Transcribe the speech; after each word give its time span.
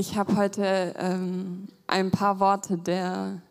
ich 0.00 0.16
habe 0.16 0.34
heute 0.34 0.94
ähm, 0.96 1.68
ein 1.86 2.10
paar 2.10 2.40
Worte 2.40 2.78
der 2.78 3.42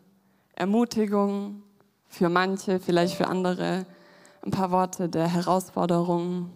Ermutigung 0.56 1.62
für 2.08 2.28
manche, 2.28 2.80
vielleicht 2.80 3.14
für 3.14 3.28
andere, 3.28 3.86
ein 4.42 4.50
paar 4.50 4.72
Worte 4.72 5.08
der 5.08 5.28
Herausforderung 5.28 6.50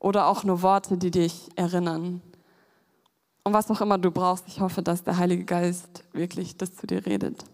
oder 0.00 0.26
auch 0.26 0.42
nur 0.42 0.62
Worte, 0.62 0.98
die 0.98 1.12
dich 1.12 1.50
erinnern. 1.54 2.20
Und 3.44 3.52
was 3.52 3.70
auch 3.70 3.80
immer 3.80 3.96
du 3.96 4.10
brauchst, 4.10 4.48
ich 4.48 4.60
hoffe, 4.60 4.82
dass 4.82 5.04
der 5.04 5.18
Heilige 5.18 5.44
Geist 5.44 6.02
wirklich 6.12 6.56
das 6.56 6.74
zu 6.74 6.88
dir 6.88 7.06
redet. 7.06 7.44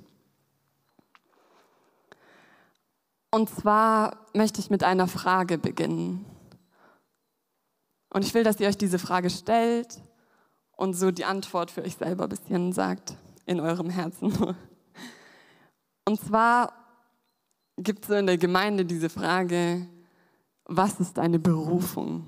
Und 3.30 3.50
zwar 3.50 4.16
möchte 4.32 4.58
ich 4.60 4.70
mit 4.70 4.84
einer 4.84 5.06
Frage 5.06 5.58
beginnen. 5.58 6.24
Und 8.08 8.24
ich 8.24 8.32
will, 8.32 8.42
dass 8.42 8.58
ihr 8.58 8.68
euch 8.68 8.78
diese 8.78 8.98
Frage 8.98 9.28
stellt 9.28 10.00
und 10.78 10.94
so 10.94 11.10
die 11.10 11.24
Antwort 11.24 11.72
für 11.72 11.82
euch 11.82 11.96
selber 11.96 12.24
ein 12.24 12.28
bisschen 12.30 12.72
sagt 12.72 13.14
in 13.46 13.60
eurem 13.60 13.90
Herzen. 13.90 14.32
Und 16.08 16.20
zwar 16.20 16.72
gibt 17.76 18.04
es 18.04 18.10
in 18.10 18.26
der 18.26 18.38
Gemeinde 18.38 18.84
diese 18.84 19.10
Frage, 19.10 19.86
was 20.64 21.00
ist 21.00 21.18
deine 21.18 21.40
Berufung? 21.40 22.26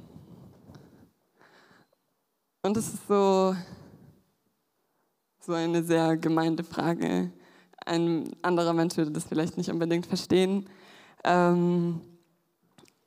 Und 2.63 2.77
es 2.77 2.93
ist 2.93 3.07
so, 3.07 3.55
so 5.41 5.53
eine 5.53 5.85
sehr 5.85 6.17
gemeinte 6.17 6.65
Frage. 6.65 7.31
Ein 7.87 8.35
anderer 8.43 8.73
Mensch 8.73 8.97
würde 8.97 9.13
das 9.13 9.25
vielleicht 9.25 9.57
nicht 9.57 9.71
unbedingt 9.71 10.07
verstehen. 10.07 10.69
Ähm, 11.23 12.01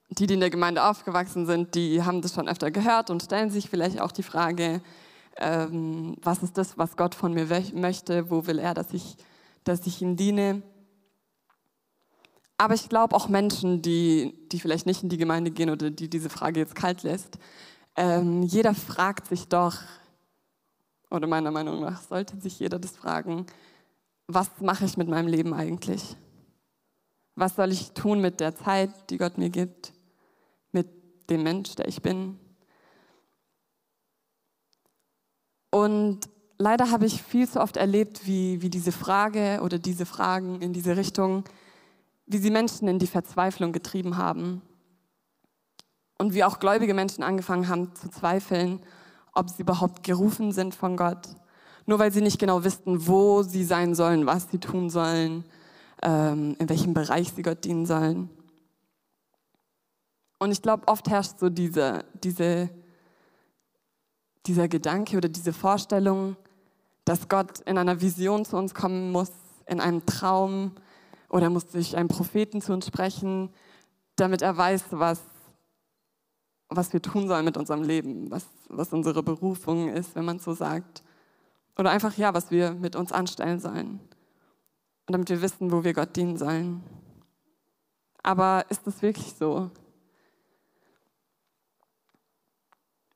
die, 0.10 0.26
die 0.26 0.36
in 0.36 0.40
der 0.40 0.50
Gemeinde 0.50 0.84
aufgewachsen 0.86 1.46
sind, 1.46 1.76
die 1.76 2.02
haben 2.02 2.22
das 2.22 2.34
schon 2.34 2.48
öfter 2.48 2.72
gehört 2.72 3.10
und 3.10 3.22
stellen 3.22 3.50
sich 3.50 3.70
vielleicht 3.70 4.00
auch 4.00 4.12
die 4.12 4.24
Frage, 4.24 4.82
ähm, 5.38 6.16
was 6.22 6.44
ist 6.44 6.58
das, 6.58 6.78
was 6.78 6.98
Gott 6.98 7.16
von 7.16 7.34
mir 7.34 7.48
möchte, 7.74 8.30
wo 8.30 8.46
will 8.46 8.60
er, 8.60 8.74
dass 8.74 8.94
ich, 8.94 9.18
dass 9.64 9.86
ich 9.88 10.02
ihm 10.02 10.16
diene. 10.16 10.62
Aber 12.58 12.76
ich 12.76 12.90
glaube 12.90 13.16
auch 13.16 13.28
Menschen, 13.28 13.82
die, 13.82 14.48
die 14.52 14.60
vielleicht 14.60 14.86
nicht 14.86 15.04
in 15.04 15.10
die 15.10 15.18
Gemeinde 15.18 15.52
gehen 15.52 15.70
oder 15.70 15.90
die 15.90 16.10
diese 16.10 16.30
Frage 16.30 16.60
jetzt 16.60 16.76
kalt 16.76 17.04
lässt, 17.04 17.38
ähm, 17.96 18.44
jeder 18.44 18.74
fragt 18.74 19.28
sich 19.28 19.48
doch, 19.48 19.78
oder 21.10 21.28
meiner 21.28 21.52
Meinung 21.52 21.82
nach 21.82 22.02
sollte 22.02 22.40
sich 22.40 22.60
jeder 22.60 22.80
das 22.80 22.92
fragen, 22.92 23.46
was 24.28 24.50
mache 24.62 24.86
ich 24.86 24.98
mit 24.98 25.08
meinem 25.08 25.28
Leben 25.28 25.54
eigentlich? 25.54 26.16
Was 27.36 27.56
soll 27.56 27.72
ich 27.72 27.92
tun 27.92 28.22
mit 28.22 28.40
der 28.40 28.56
Zeit, 28.56 29.10
die 29.10 29.18
Gott 29.18 29.38
mir 29.38 29.50
gibt, 29.50 29.94
mit 30.72 30.88
dem 31.30 31.44
Mensch, 31.44 31.76
der 31.76 31.88
ich 31.88 32.02
bin? 32.02 32.40
Und 35.74 36.20
leider 36.60 36.92
habe 36.92 37.08
ich 37.08 37.24
viel 37.24 37.50
zu 37.50 37.60
oft 37.60 37.78
erlebt, 37.78 38.28
wie, 38.28 38.62
wie 38.62 38.70
diese 38.70 38.92
Frage 38.92 39.60
oder 39.64 39.80
diese 39.80 40.06
Fragen 40.06 40.62
in 40.62 40.72
diese 40.72 40.96
Richtung, 40.98 41.46
wie 42.28 42.38
sie 42.38 42.52
Menschen 42.52 42.88
in 42.88 43.00
die 43.00 43.08
Verzweiflung 43.08 43.72
getrieben 43.72 44.18
haben. 44.18 44.62
Und 46.20 46.36
wie 46.36 46.44
auch 46.44 46.60
gläubige 46.60 46.94
Menschen 46.94 47.24
angefangen 47.24 47.70
haben 47.70 47.96
zu 47.96 48.08
zweifeln, 48.08 48.82
ob 49.34 49.50
sie 49.50 49.64
überhaupt 49.64 50.04
gerufen 50.04 50.52
sind 50.52 50.76
von 50.76 50.96
Gott. 50.96 51.28
Nur 51.88 51.98
weil 51.98 52.12
sie 52.12 52.22
nicht 52.22 52.38
genau 52.38 52.64
wussten, 52.64 53.08
wo 53.08 53.42
sie 53.42 53.64
sein 53.64 53.96
sollen, 53.96 54.28
was 54.28 54.52
sie 54.52 54.60
tun 54.60 54.92
sollen, 54.92 55.44
ähm, 56.04 56.56
in 56.60 56.70
welchem 56.70 56.94
Bereich 56.94 57.34
sie 57.36 57.42
Gott 57.42 57.66
dienen 57.66 57.88
sollen. 57.88 58.30
Und 60.38 60.52
ich 60.52 60.62
glaube, 60.62 60.88
oft 60.88 61.10
herrscht 61.10 61.40
so 61.40 61.50
diese, 61.50 62.06
diese, 62.24 62.70
dieser 64.46 64.68
Gedanke 64.68 65.18
oder 65.18 65.30
diese 65.30 65.54
Vorstellung, 65.54 66.36
dass 67.06 67.30
Gott 67.30 67.60
in 67.62 67.78
einer 67.78 68.02
Vision 68.02 68.46
zu 68.46 68.58
uns 68.58 68.74
kommen 68.74 69.12
muss, 69.12 69.32
in 69.66 69.80
einem 69.80 70.06
Traum 70.06 70.72
oder 71.30 71.50
muss 71.50 71.68
durch 71.68 71.96
einen 71.96 72.10
Propheten 72.10 72.62
zu 72.62 72.74
uns 72.74 72.88
sprechen, 72.88 73.50
damit 74.16 74.42
er 74.42 74.56
weiß, 74.56 74.86
was, 74.92 75.22
was 76.70 76.94
wir 76.94 77.02
tun 77.02 77.28
sollen 77.28 77.46
mit 77.46 77.58
unserem 77.58 77.84
Leben, 77.84 78.30
was, 78.30 78.46
was 78.70 78.94
unsere 78.94 79.24
Berufung 79.24 79.90
ist, 79.90 80.16
wenn 80.16 80.26
man 80.26 80.40
so 80.40 80.54
sagt. 80.54 81.04
Oder 81.78 81.92
einfach, 81.92 82.16
ja, 82.18 82.34
was 82.34 82.52
wir 82.52 82.72
mit 82.72 82.96
uns 82.96 83.12
anstellen 83.12 83.60
sollen. 83.60 84.00
Und 85.08 85.14
damit 85.14 85.30
wir 85.30 85.42
wissen, 85.42 85.72
wo 85.72 85.84
wir 85.84 85.94
Gott 85.94 86.16
dienen 86.16 86.38
sollen. 86.38 86.84
Aber 88.22 88.66
ist 88.70 88.86
das 88.86 89.02
wirklich 89.02 89.34
so? 89.34 89.70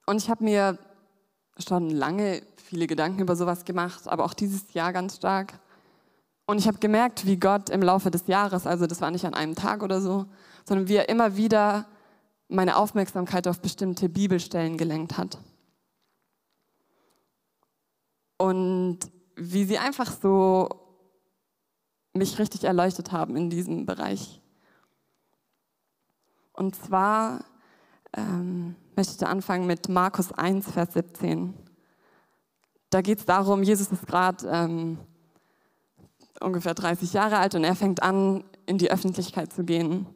Und 0.05 0.17
ich 0.17 0.29
habe 0.29 0.44
mir 0.44 0.77
schon 1.59 1.90
lange 1.90 2.41
viele 2.56 2.88
Gedanken 2.88 3.22
über 3.22 3.35
sowas 3.35 3.66
gemacht, 3.66 4.07
aber 4.07 4.25
auch 4.25 4.34
dieses 4.34 4.73
Jahr 4.73 4.94
ganz 4.94 5.16
stark. 5.18 5.59
Und 6.45 6.59
ich 6.59 6.68
habe 6.68 6.79
gemerkt, 6.79 7.25
wie 7.25 7.38
Gott 7.38 7.69
im 7.69 7.81
Laufe 7.81 8.12
des 8.12 8.28
Jahres, 8.28 8.66
also 8.66 8.88
das 8.88 9.01
war 9.01 9.12
nicht 9.12 9.25
an 9.25 9.34
einem 9.34 9.56
Tag 9.56 9.84
oder 9.84 10.01
so, 10.01 10.25
sondern 10.66 10.88
wie 10.88 10.95
er 10.95 11.09
immer 11.09 11.35
wieder 11.35 11.88
meine 12.47 12.78
Aufmerksamkeit 12.78 13.47
auf 13.47 13.59
bestimmte 13.59 14.07
Bibelstellen 14.07 14.78
gelenkt 14.78 15.18
hat. 15.18 15.38
Und 18.38 19.00
wie 19.35 19.66
sie 19.66 19.78
einfach 19.78 20.12
so 20.12 20.69
mich 22.13 22.39
richtig 22.39 22.63
erleuchtet 22.63 23.12
haben 23.12 23.35
in 23.35 23.50
diesem 23.50 23.85
Bereich. 23.85 24.41
Und 26.53 26.75
zwar 26.75 27.44
ähm, 28.13 28.75
möchte 28.97 29.27
anfangen 29.27 29.67
mit 29.67 29.89
Markus 29.89 30.31
1, 30.31 30.71
Vers 30.71 30.93
17. 30.93 31.53
Da 32.89 33.01
geht 33.01 33.19
es 33.19 33.25
darum, 33.25 33.61
Jesus 33.61 33.91
ist 33.91 34.07
gerade 34.07 34.47
ähm, 34.47 34.97
ungefähr 36.41 36.73
30 36.73 37.13
Jahre 37.13 37.37
alt 37.37 37.53
und 37.53 37.63
er 37.63 37.75
fängt 37.75 38.01
an, 38.01 38.43
in 38.65 38.79
die 38.79 38.89
Öffentlichkeit 38.89 39.53
zu 39.53 39.63
gehen. 39.63 40.07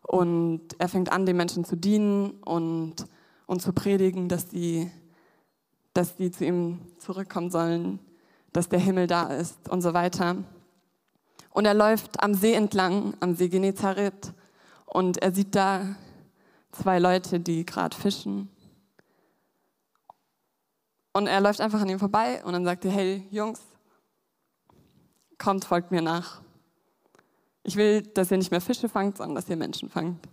Und 0.00 0.62
er 0.78 0.88
fängt 0.88 1.12
an, 1.12 1.26
den 1.26 1.36
Menschen 1.36 1.64
zu 1.64 1.76
dienen 1.76 2.30
und, 2.42 3.06
und 3.46 3.60
zu 3.60 3.72
predigen, 3.72 4.28
dass 4.28 4.48
die, 4.48 4.90
dass 5.92 6.16
die 6.16 6.30
zu 6.30 6.44
ihm 6.44 6.80
zurückkommen 6.98 7.50
sollen, 7.50 7.98
dass 8.52 8.68
der 8.68 8.80
Himmel 8.80 9.06
da 9.06 9.24
ist 9.24 9.68
und 9.68 9.82
so 9.82 9.92
weiter. 9.92 10.36
Und 11.50 11.66
er 11.66 11.74
läuft 11.74 12.22
am 12.22 12.34
See 12.34 12.54
entlang, 12.54 13.14
am 13.20 13.34
See 13.34 13.48
Genezareth, 13.48 14.32
und 14.86 15.18
er 15.18 15.32
sieht 15.32 15.54
da 15.54 15.96
zwei 16.72 16.98
Leute, 16.98 17.38
die 17.40 17.64
gerade 17.64 17.96
fischen. 17.96 18.48
Und 21.12 21.26
er 21.26 21.40
läuft 21.40 21.60
einfach 21.60 21.80
an 21.80 21.88
ihm 21.88 21.98
vorbei 21.98 22.42
und 22.44 22.52
dann 22.52 22.64
sagt 22.64 22.84
er, 22.84 22.90
hey 22.90 23.26
Jungs, 23.30 23.60
kommt, 25.38 25.64
folgt 25.64 25.90
mir 25.90 26.02
nach. 26.02 26.40
Ich 27.64 27.76
will, 27.76 28.02
dass 28.02 28.30
ihr 28.30 28.38
nicht 28.38 28.50
mehr 28.50 28.60
Fische 28.60 28.88
fangt, 28.88 29.18
sondern 29.18 29.36
dass 29.36 29.48
ihr 29.48 29.56
Menschen 29.56 29.90
fangt. 29.90 30.26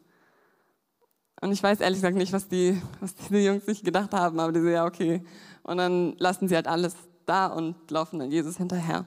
Und 1.41 1.51
ich 1.51 1.61
weiß 1.61 1.79
ehrlich 1.79 1.99
gesagt 1.99 2.17
nicht, 2.17 2.33
was, 2.33 2.47
die, 2.47 2.81
was 2.99 3.16
diese 3.16 3.38
Jungs 3.39 3.66
sich 3.66 3.83
gedacht 3.83 4.13
haben, 4.13 4.39
aber 4.39 4.51
die 4.51 4.61
so, 4.61 4.67
ja, 4.67 4.85
okay. 4.85 5.23
Und 5.63 5.78
dann 5.78 6.16
lassen 6.17 6.47
sie 6.47 6.55
halt 6.55 6.67
alles 6.67 6.95
da 7.25 7.47
und 7.47 7.75
laufen 7.91 8.19
dann 8.19 8.31
Jesus 8.31 8.57
hinterher. 8.57 9.05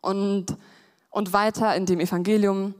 Und, 0.00 0.56
und 1.10 1.32
weiter 1.32 1.74
in 1.76 1.86
dem 1.86 2.00
Evangelium 2.00 2.74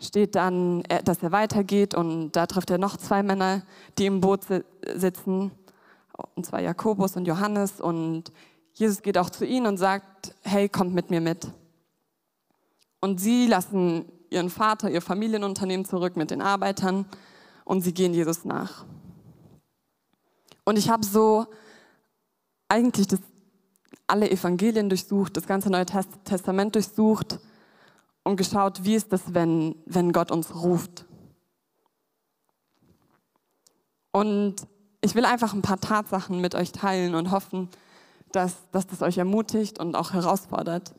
steht 0.00 0.34
dann, 0.34 0.82
dass 1.04 1.22
er 1.22 1.30
weitergeht 1.30 1.94
und 1.94 2.32
da 2.32 2.46
trifft 2.46 2.70
er 2.70 2.78
noch 2.78 2.96
zwei 2.96 3.22
Männer, 3.22 3.62
die 3.98 4.06
im 4.06 4.20
Boot 4.20 4.40
sitzen, 4.94 5.52
und 6.34 6.46
zwar 6.46 6.60
Jakobus 6.60 7.16
und 7.16 7.26
Johannes. 7.26 7.80
Und 7.80 8.32
Jesus 8.74 9.02
geht 9.02 9.18
auch 9.18 9.30
zu 9.30 9.44
ihnen 9.44 9.66
und 9.66 9.76
sagt, 9.76 10.34
hey, 10.42 10.68
kommt 10.68 10.94
mit 10.94 11.10
mir 11.10 11.20
mit. 11.20 11.48
Und 13.00 13.20
sie 13.20 13.46
lassen 13.46 14.06
ihren 14.30 14.50
Vater, 14.50 14.90
ihr 14.90 15.02
Familienunternehmen 15.02 15.84
zurück 15.84 16.16
mit 16.16 16.30
den 16.30 16.42
Arbeitern 16.42 17.06
und 17.64 17.82
sie 17.82 17.92
gehen 17.92 18.14
Jesus 18.14 18.44
nach. 18.44 18.84
Und 20.64 20.78
ich 20.78 20.88
habe 20.88 21.04
so 21.04 21.46
eigentlich 22.68 23.08
das 23.08 23.20
alle 24.06 24.30
Evangelien 24.30 24.88
durchsucht, 24.88 25.36
das 25.36 25.46
ganze 25.46 25.70
Neue 25.70 25.86
Testament 25.86 26.74
durchsucht 26.74 27.38
und 28.24 28.36
geschaut, 28.36 28.84
wie 28.84 28.94
ist 28.94 29.12
das, 29.12 29.34
wenn, 29.34 29.76
wenn 29.86 30.12
Gott 30.12 30.30
uns 30.30 30.54
ruft. 30.54 31.06
Und 34.12 34.56
ich 35.00 35.14
will 35.14 35.24
einfach 35.24 35.54
ein 35.54 35.62
paar 35.62 35.80
Tatsachen 35.80 36.40
mit 36.40 36.54
euch 36.54 36.72
teilen 36.72 37.14
und 37.14 37.30
hoffen, 37.30 37.68
dass, 38.32 38.56
dass 38.70 38.86
das 38.86 39.02
euch 39.02 39.18
ermutigt 39.18 39.78
und 39.78 39.94
auch 39.94 40.12
herausfordert. 40.12 40.94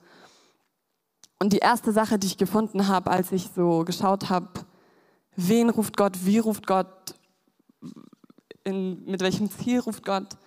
Und 1.39 1.53
die 1.53 1.59
erste 1.59 1.91
Sache, 1.91 2.19
die 2.19 2.27
ich 2.27 2.37
gefunden 2.37 2.87
habe, 2.87 3.11
als 3.11 3.31
ich 3.31 3.49
so 3.55 3.83
geschaut 3.83 4.29
habe, 4.29 4.65
wen 5.35 5.69
ruft 5.69 5.97
Gott, 5.97 6.25
wie 6.25 6.39
ruft 6.39 6.67
Gott, 6.67 7.15
in, 8.63 9.05
mit 9.05 9.21
welchem 9.21 9.49
Ziel 9.49 9.79
ruft 9.79 10.05
Gott, 10.05 10.37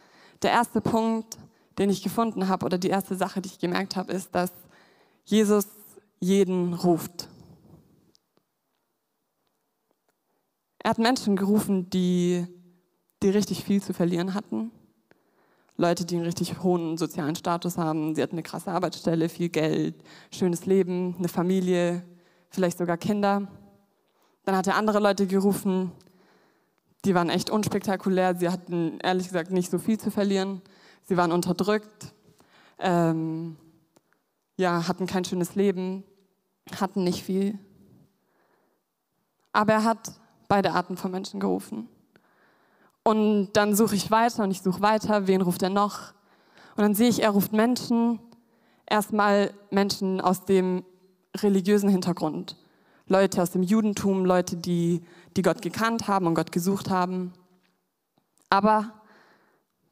der 0.42 0.52
erste 0.52 0.80
Punkt 0.80 1.38
den 1.78 1.90
ich 1.90 2.02
gefunden 2.02 2.48
habe 2.48 2.66
oder 2.66 2.78
die 2.78 2.88
erste 2.88 3.16
Sache, 3.16 3.40
die 3.40 3.48
ich 3.48 3.58
gemerkt 3.58 3.96
habe, 3.96 4.12
ist, 4.12 4.34
dass 4.34 4.52
Jesus 5.24 5.66
jeden 6.24 6.72
ruft. 6.74 7.28
Er 10.78 10.90
hat 10.90 10.98
Menschen 10.98 11.36
gerufen, 11.36 11.90
die, 11.90 12.46
die 13.22 13.28
richtig 13.28 13.64
viel 13.64 13.82
zu 13.82 13.92
verlieren 13.92 14.34
hatten. 14.34 14.70
Leute, 15.76 16.04
die 16.04 16.16
einen 16.16 16.24
richtig 16.24 16.62
hohen 16.62 16.96
sozialen 16.96 17.34
Status 17.36 17.78
haben. 17.78 18.14
Sie 18.14 18.22
hatten 18.22 18.36
eine 18.36 18.42
krasse 18.42 18.70
Arbeitsstelle, 18.70 19.28
viel 19.28 19.48
Geld, 19.48 19.96
schönes 20.30 20.66
Leben, 20.66 21.14
eine 21.18 21.28
Familie, 21.28 22.04
vielleicht 22.48 22.78
sogar 22.78 22.96
Kinder. 22.96 23.48
Dann 24.44 24.56
hat 24.56 24.66
er 24.66 24.76
andere 24.76 25.00
Leute 25.00 25.26
gerufen, 25.26 25.92
die 27.04 27.14
waren 27.14 27.28
echt 27.28 27.50
unspektakulär. 27.50 28.36
Sie 28.36 28.48
hatten 28.48 28.98
ehrlich 29.02 29.26
gesagt 29.26 29.50
nicht 29.50 29.70
so 29.70 29.78
viel 29.78 29.98
zu 29.98 30.10
verlieren. 30.10 30.62
Sie 31.02 31.16
waren 31.16 31.32
unterdrückt, 31.32 32.14
ähm, 32.78 33.56
ja, 34.56 34.86
hatten 34.88 35.06
kein 35.06 35.24
schönes 35.24 35.54
Leben, 35.54 36.04
hatten 36.78 37.04
nicht 37.04 37.22
viel. 37.22 37.58
Aber 39.52 39.72
er 39.72 39.84
hat 39.84 40.12
beide 40.48 40.72
Arten 40.72 40.96
von 40.96 41.10
Menschen 41.10 41.40
gerufen. 41.40 41.88
Und 43.02 43.52
dann 43.52 43.74
suche 43.74 43.94
ich 43.94 44.10
weiter 44.10 44.44
und 44.44 44.50
ich 44.50 44.62
suche 44.62 44.80
weiter, 44.80 45.26
wen 45.26 45.42
ruft 45.42 45.62
er 45.62 45.70
noch? 45.70 46.14
Und 46.76 46.82
dann 46.82 46.94
sehe 46.94 47.08
ich, 47.08 47.22
er 47.22 47.30
ruft 47.30 47.52
Menschen, 47.52 48.18
erstmal 48.86 49.52
Menschen 49.70 50.20
aus 50.20 50.44
dem 50.44 50.84
religiösen 51.36 51.88
Hintergrund. 51.88 52.56
Leute 53.06 53.42
aus 53.42 53.50
dem 53.50 53.62
Judentum, 53.62 54.24
Leute, 54.24 54.56
die, 54.56 55.02
die 55.36 55.42
Gott 55.42 55.60
gekannt 55.60 56.08
haben 56.08 56.26
und 56.26 56.34
Gott 56.34 56.52
gesucht 56.52 56.90
haben. 56.90 57.32
Aber 58.48 58.92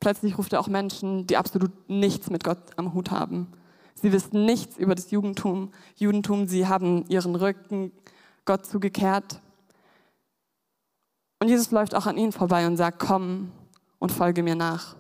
plötzlich 0.01 0.39
ruft 0.39 0.55
er 0.55 0.61
auch 0.61 0.69
Menschen, 0.69 1.27
die 1.27 1.37
absolut 1.37 1.89
nichts 1.89 2.31
mit 2.31 2.43
Gott 2.43 2.59
am 2.77 2.95
Hut 2.95 3.11
haben. 3.11 3.53
Sie 3.95 4.13
wissen 4.13 4.45
nichts 4.45 4.77
über 4.77 4.95
das 4.95 5.11
Judentum. 5.11 5.73
Judentum, 5.97 6.49
sie 6.49 6.67
haben 6.67 7.05
ihren 7.09 7.37
Rücken 7.37 7.93
Gott 8.45 8.67
zugekehrt. 8.67 9.41
Und 11.39 11.49
Jesus 11.49 11.71
läuft 11.71 11.95
auch 11.95 12.07
an 12.07 12.17
ihnen 12.17 12.33
vorbei 12.33 12.67
und 12.67 12.77
sagt, 12.77 12.99
komm 12.99 13.53
und 13.99 14.13
folge 14.13 14.43
mir 14.43 14.55
nach. 14.55 14.97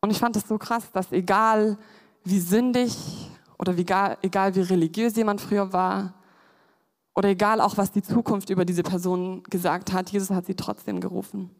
Und 0.00 0.10
ich 0.10 0.18
fand 0.18 0.36
es 0.36 0.46
so 0.46 0.58
krass, 0.58 0.90
dass 0.92 1.12
egal 1.12 1.78
wie 2.24 2.40
sündig 2.40 3.30
oder 3.58 3.76
egal, 3.76 4.18
egal 4.22 4.54
wie 4.54 4.60
religiös 4.60 5.16
jemand 5.16 5.40
früher 5.40 5.72
war 5.72 6.14
oder 7.14 7.30
egal 7.30 7.60
auch 7.60 7.76
was 7.76 7.92
die 7.92 8.02
Zukunft 8.02 8.50
über 8.50 8.64
diese 8.64 8.82
Person 8.82 9.42
gesagt 9.44 9.92
hat, 9.92 10.10
Jesus 10.10 10.30
hat 10.30 10.46
sie 10.46 10.54
trotzdem 10.54 11.00
gerufen. 11.00 11.50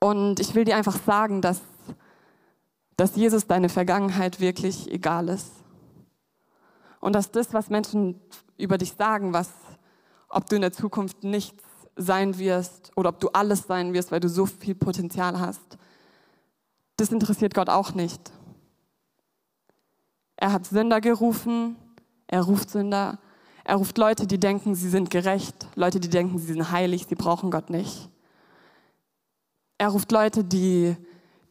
Und 0.00 0.40
ich 0.40 0.54
will 0.54 0.64
dir 0.64 0.76
einfach 0.76 0.98
sagen, 1.04 1.42
dass, 1.42 1.60
dass 2.96 3.16
Jesus 3.16 3.46
deine 3.46 3.68
Vergangenheit 3.68 4.40
wirklich 4.40 4.90
egal 4.90 5.28
ist. 5.28 5.50
Und 7.00 7.14
dass 7.14 7.30
das, 7.30 7.52
was 7.52 7.70
Menschen 7.70 8.20
über 8.56 8.78
dich 8.78 8.92
sagen, 8.92 9.32
was, 9.32 9.50
ob 10.28 10.48
du 10.48 10.56
in 10.56 10.62
der 10.62 10.72
Zukunft 10.72 11.24
nichts 11.24 11.62
sein 11.96 12.38
wirst 12.38 12.92
oder 12.96 13.10
ob 13.10 13.20
du 13.20 13.28
alles 13.30 13.66
sein 13.66 13.92
wirst, 13.92 14.12
weil 14.12 14.20
du 14.20 14.28
so 14.28 14.46
viel 14.46 14.74
Potenzial 14.74 15.40
hast, 15.40 15.78
das 16.96 17.10
interessiert 17.12 17.54
Gott 17.54 17.68
auch 17.68 17.94
nicht. 17.94 18.32
Er 20.36 20.52
hat 20.52 20.66
Sünder 20.66 21.00
gerufen, 21.00 21.76
er 22.26 22.42
ruft 22.42 22.70
Sünder, 22.70 23.18
er 23.64 23.76
ruft 23.76 23.98
Leute, 23.98 24.26
die 24.26 24.38
denken, 24.38 24.74
sie 24.74 24.88
sind 24.88 25.10
gerecht, 25.10 25.66
Leute, 25.74 26.00
die 26.00 26.08
denken, 26.08 26.38
sie 26.38 26.46
sind 26.46 26.70
heilig, 26.70 27.06
sie 27.08 27.16
brauchen 27.16 27.50
Gott 27.50 27.70
nicht. 27.70 28.08
Er 29.78 29.88
ruft 29.88 30.10
Leute, 30.12 30.44
die, 30.44 30.96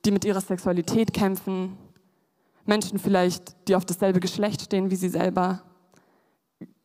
die 0.06 0.12
mit 0.12 0.26
ihrer 0.26 0.42
Sexualität 0.42 1.14
kämpfen, 1.14 1.78
Menschen 2.66 3.00
vielleicht, 3.00 3.56
die 3.68 3.76
auf 3.76 3.86
dasselbe 3.86 4.20
Geschlecht 4.20 4.62
stehen 4.62 4.92
wie 4.92 4.98
sie 4.98 5.10
selber. 5.10 5.64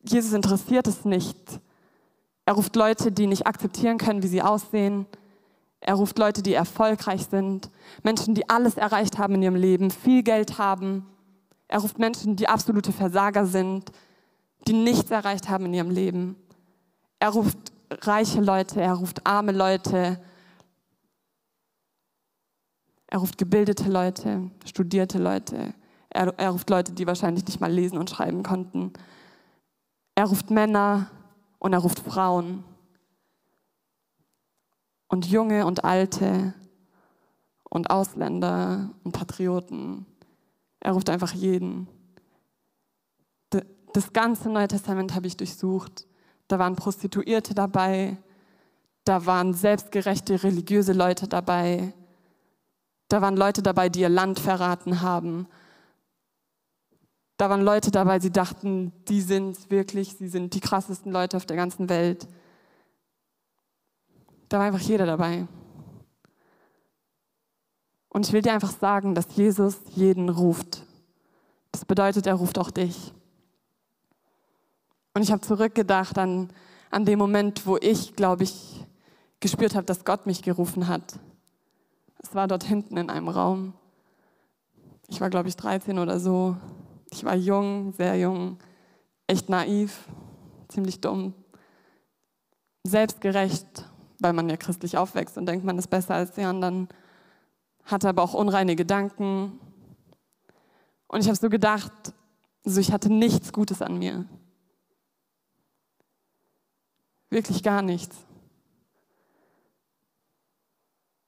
Jesus 0.05 0.33
interessiert 0.33 0.87
es 0.87 1.03
nicht. 1.03 1.59
Er 2.45 2.53
ruft 2.53 2.75
Leute, 2.75 3.11
die 3.11 3.27
nicht 3.27 3.45
akzeptieren 3.45 3.97
können, 3.97 4.23
wie 4.23 4.27
sie 4.27 4.41
aussehen. 4.41 5.05
Er 5.81 5.95
ruft 5.95 6.17
Leute, 6.17 6.41
die 6.41 6.53
erfolgreich 6.53 7.25
sind, 7.29 7.69
Menschen, 8.03 8.35
die 8.35 8.49
alles 8.49 8.75
erreicht 8.75 9.17
haben 9.17 9.35
in 9.35 9.43
ihrem 9.43 9.55
Leben, 9.55 9.91
viel 9.91 10.23
Geld 10.23 10.57
haben, 10.57 11.05
er 11.73 11.79
ruft 11.79 11.97
Menschen, 11.97 12.35
die 12.35 12.47
absolute 12.47 12.91
Versager 12.91 13.47
sind, 13.47 13.91
die 14.67 14.73
nichts 14.73 15.09
erreicht 15.09 15.49
haben 15.49 15.65
in 15.65 15.73
ihrem 15.73 15.89
Leben. 15.89 16.35
Er 17.17 17.29
ruft 17.29 17.57
reiche 17.89 18.41
Leute, 18.41 18.79
er 18.79 18.93
ruft 18.93 19.25
arme 19.25 19.51
Leute, 19.51 20.19
er 23.13 23.19
ruft 23.19 23.37
gebildete 23.37 23.91
Leute, 23.91 24.49
studierte 24.65 25.19
Leute, 25.19 25.75
er, 26.09 26.33
er 26.39 26.49
ruft 26.49 26.67
Leute, 26.71 26.93
die 26.93 27.05
wahrscheinlich 27.05 27.45
nicht 27.45 27.61
mal 27.61 27.71
lesen 27.71 27.99
und 27.99 28.09
schreiben 28.09 28.41
konnten. 28.41 28.91
Er 30.15 30.25
ruft 30.25 30.49
Männer 30.49 31.11
und 31.59 31.73
er 31.73 31.79
ruft 31.79 31.99
Frauen 31.99 32.63
und 35.09 35.27
Junge 35.27 35.67
und 35.67 35.83
Alte 35.83 36.55
und 37.69 37.91
Ausländer 37.91 38.89
und 39.03 39.11
Patrioten 39.11 40.07
er 40.79 40.93
ruft 40.93 41.11
einfach 41.11 41.33
jeden. 41.33 41.87
Das 43.93 44.11
ganze 44.11 44.49
Neue 44.49 44.67
Testament 44.67 45.13
habe 45.13 45.27
ich 45.27 45.37
durchsucht. 45.37 46.07
Da 46.47 46.57
waren 46.57 46.75
Prostituierte 46.75 47.53
dabei, 47.53 48.17
da 49.03 49.27
waren 49.27 49.53
selbstgerechte 49.53 50.41
religiöse 50.43 50.93
Leute 50.93 51.27
dabei, 51.27 51.93
da 53.13 53.21
waren 53.21 53.37
Leute 53.37 53.61
dabei, 53.61 53.89
die 53.89 53.99
ihr 53.99 54.09
Land 54.09 54.39
verraten 54.39 55.01
haben. 55.01 55.45
Da 57.37 57.47
waren 57.47 57.61
Leute 57.61 57.91
dabei, 57.91 58.19
sie 58.19 58.31
dachten, 58.31 58.91
die 59.07 59.21
sind 59.21 59.69
wirklich, 59.69 60.15
sie 60.15 60.27
sind 60.27 60.55
die 60.55 60.59
krassesten 60.59 61.11
Leute 61.11 61.37
auf 61.37 61.45
der 61.45 61.55
ganzen 61.55 61.89
Welt. 61.89 62.27
Da 64.49 64.57
war 64.57 64.65
einfach 64.65 64.79
jeder 64.79 65.05
dabei. 65.05 65.47
Und 68.09 68.25
ich 68.25 68.33
will 68.33 68.41
dir 68.41 68.53
einfach 68.53 68.71
sagen, 68.71 69.13
dass 69.13 69.35
Jesus 69.35 69.77
jeden 69.89 70.29
ruft. 70.29 70.83
Das 71.71 71.85
bedeutet, 71.85 72.25
er 72.25 72.33
ruft 72.33 72.57
auch 72.57 72.71
dich. 72.71 73.13
Und 75.13 75.21
ich 75.21 75.31
habe 75.31 75.41
zurückgedacht 75.41 76.17
an, 76.17 76.49
an 76.89 77.05
den 77.05 77.19
Moment, 77.19 77.67
wo 77.67 77.77
ich, 77.77 78.15
glaube 78.15 78.41
ich, 78.45 78.87
gespürt 79.39 79.75
habe, 79.75 79.85
dass 79.85 80.03
Gott 80.03 80.25
mich 80.25 80.41
gerufen 80.41 80.87
hat. 80.87 81.19
Es 82.23 82.33
war 82.33 82.47
dort 82.47 82.63
hinten 82.63 82.97
in 82.97 83.09
einem 83.09 83.27
Raum. 83.27 83.73
Ich 85.07 85.21
war, 85.21 85.29
glaube 85.29 85.49
ich, 85.49 85.55
13 85.55 85.99
oder 85.99 86.19
so. 86.19 86.57
Ich 87.11 87.23
war 87.23 87.35
jung, 87.35 87.93
sehr 87.93 88.17
jung, 88.17 88.57
echt 89.27 89.49
naiv, 89.49 90.07
ziemlich 90.69 90.99
dumm, 90.99 91.35
selbstgerecht, 92.83 93.85
weil 94.19 94.33
man 94.33 94.49
ja 94.49 94.57
christlich 94.57 94.97
aufwächst 94.97 95.37
und 95.37 95.45
denkt, 95.45 95.63
man 95.63 95.77
ist 95.77 95.89
besser 95.89 96.15
als 96.15 96.31
die 96.31 96.41
anderen 96.41 96.87
hatte 97.85 98.09
aber 98.09 98.23
auch 98.23 98.33
unreine 98.33 98.75
Gedanken. 98.75 99.59
Und 101.07 101.21
ich 101.21 101.27
habe 101.27 101.37
so 101.37 101.49
gedacht, 101.49 101.91
so 102.63 102.79
ich 102.79 102.91
hatte 102.91 103.11
nichts 103.11 103.51
Gutes 103.51 103.81
an 103.81 103.97
mir. 103.97 104.25
Wirklich 107.29 107.63
gar 107.63 107.81
nichts. 107.81 108.15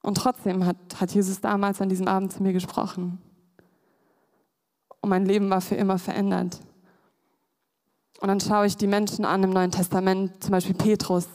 Und 0.06 0.20
trotzdem 0.20 0.68
hat, 0.68 0.78
hat 1.00 1.16
Jesus 1.16 1.42
damals 1.42 1.82
an 1.82 1.90
diesem 1.90 2.08
Abend 2.08 2.32
zu 2.32 2.44
mir 2.44 2.54
gesprochen. 2.54 3.20
Und 5.02 5.10
mein 5.10 5.26
Leben 5.26 5.50
war 5.50 5.62
für 5.62 5.74
immer 5.74 5.98
verändert. 5.98 6.60
Und 8.20 8.28
dann 8.28 8.40
schaue 8.40 8.68
ich 8.68 8.78
die 8.78 8.86
Menschen 8.86 9.26
an 9.26 9.42
im 9.42 9.50
Neuen 9.50 9.72
Testament, 9.72 10.44
zum 10.44 10.52
Beispiel 10.52 10.76
Petrus, 10.76 11.28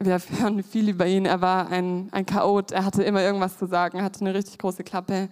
wir 0.00 0.18
hören 0.18 0.64
viel 0.64 0.88
über 0.88 1.06
ihn. 1.06 1.24
Er 1.24 1.40
war 1.40 1.68
ein, 1.68 2.08
ein 2.10 2.26
Chaot, 2.26 2.72
er 2.72 2.84
hatte 2.84 3.04
immer 3.04 3.22
irgendwas 3.22 3.58
zu 3.58 3.66
sagen, 3.66 4.02
hatte 4.02 4.22
eine 4.22 4.34
richtig 4.34 4.58
große 4.58 4.82
Klappe. 4.82 5.28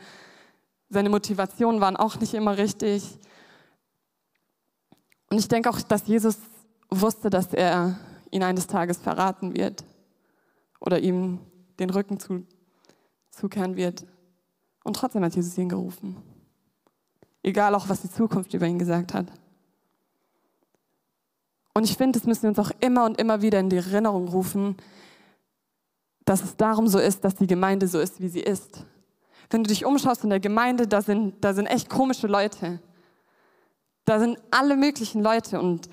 Seine 0.89 1.09
Motivationen 1.09 1.81
waren 1.81 1.97
auch 1.97 2.21
nicht 2.21 2.35
immer 2.35 2.59
richtig. 2.59 3.19
Und 5.31 5.39
ich 5.39 5.49
denke 5.49 5.69
auch, 5.69 5.81
dass 5.83 6.07
Jesus 6.07 6.39
wusste, 6.91 7.29
dass 7.29 7.53
er 7.53 7.99
ihn 8.31 8.45
eines 8.45 8.69
Tages 8.69 8.99
verraten 8.99 9.57
wird 9.57 9.83
oder 10.79 11.01
ihm 11.01 11.41
den 11.83 11.91
Rücken 11.91 12.19
zu, 12.19 12.47
zukehren 13.31 13.77
wird. 13.77 14.07
Und 14.85 14.97
trotzdem 14.97 15.25
hat 15.25 15.35
Jesus 15.35 15.57
ihn 15.59 15.69
gerufen. 15.69 16.17
Egal 17.43 17.75
auch, 17.75 17.89
was 17.89 18.03
die 18.03 18.11
Zukunft 18.11 18.55
über 18.55 18.67
ihn 18.67 18.79
gesagt 18.79 19.15
hat. 19.15 19.27
Und 21.75 21.85
ich 21.85 21.97
finde, 21.97 22.19
das 22.19 22.27
müssen 22.27 22.43
wir 22.43 22.51
uns 22.51 22.59
auch 22.59 22.71
immer 22.81 23.05
und 23.05 23.19
immer 23.19 23.43
wieder 23.43 23.59
in 23.59 23.71
die 23.71 23.77
Erinnerung 23.77 24.29
rufen, 24.29 24.77
dass 26.25 26.45
es 26.45 26.57
darum 26.57 26.87
so 26.87 26.99
ist, 26.99 27.25
dass 27.25 27.35
die 27.35 27.47
Gemeinde 27.47 27.89
so 27.89 27.99
ist, 27.99 28.21
wie 28.21 28.29
sie 28.29 28.41
ist. 28.41 28.85
Wenn 29.51 29.65
du 29.65 29.69
dich 29.69 29.85
umschaust 29.85 30.23
in 30.25 30.31
der 30.31 30.41
Gemeinde, 30.41 30.87
da 30.87 31.03
sind, 31.03 31.43
da 31.45 31.53
sind 31.53 31.67
echt 31.67 31.89
komische 31.89 32.27
Leute. 32.27 32.81
Da 34.05 34.19
sind 34.19 34.39
alle 34.51 34.77
möglichen 34.77 35.23
Leute 35.23 35.61
und, 35.61 35.89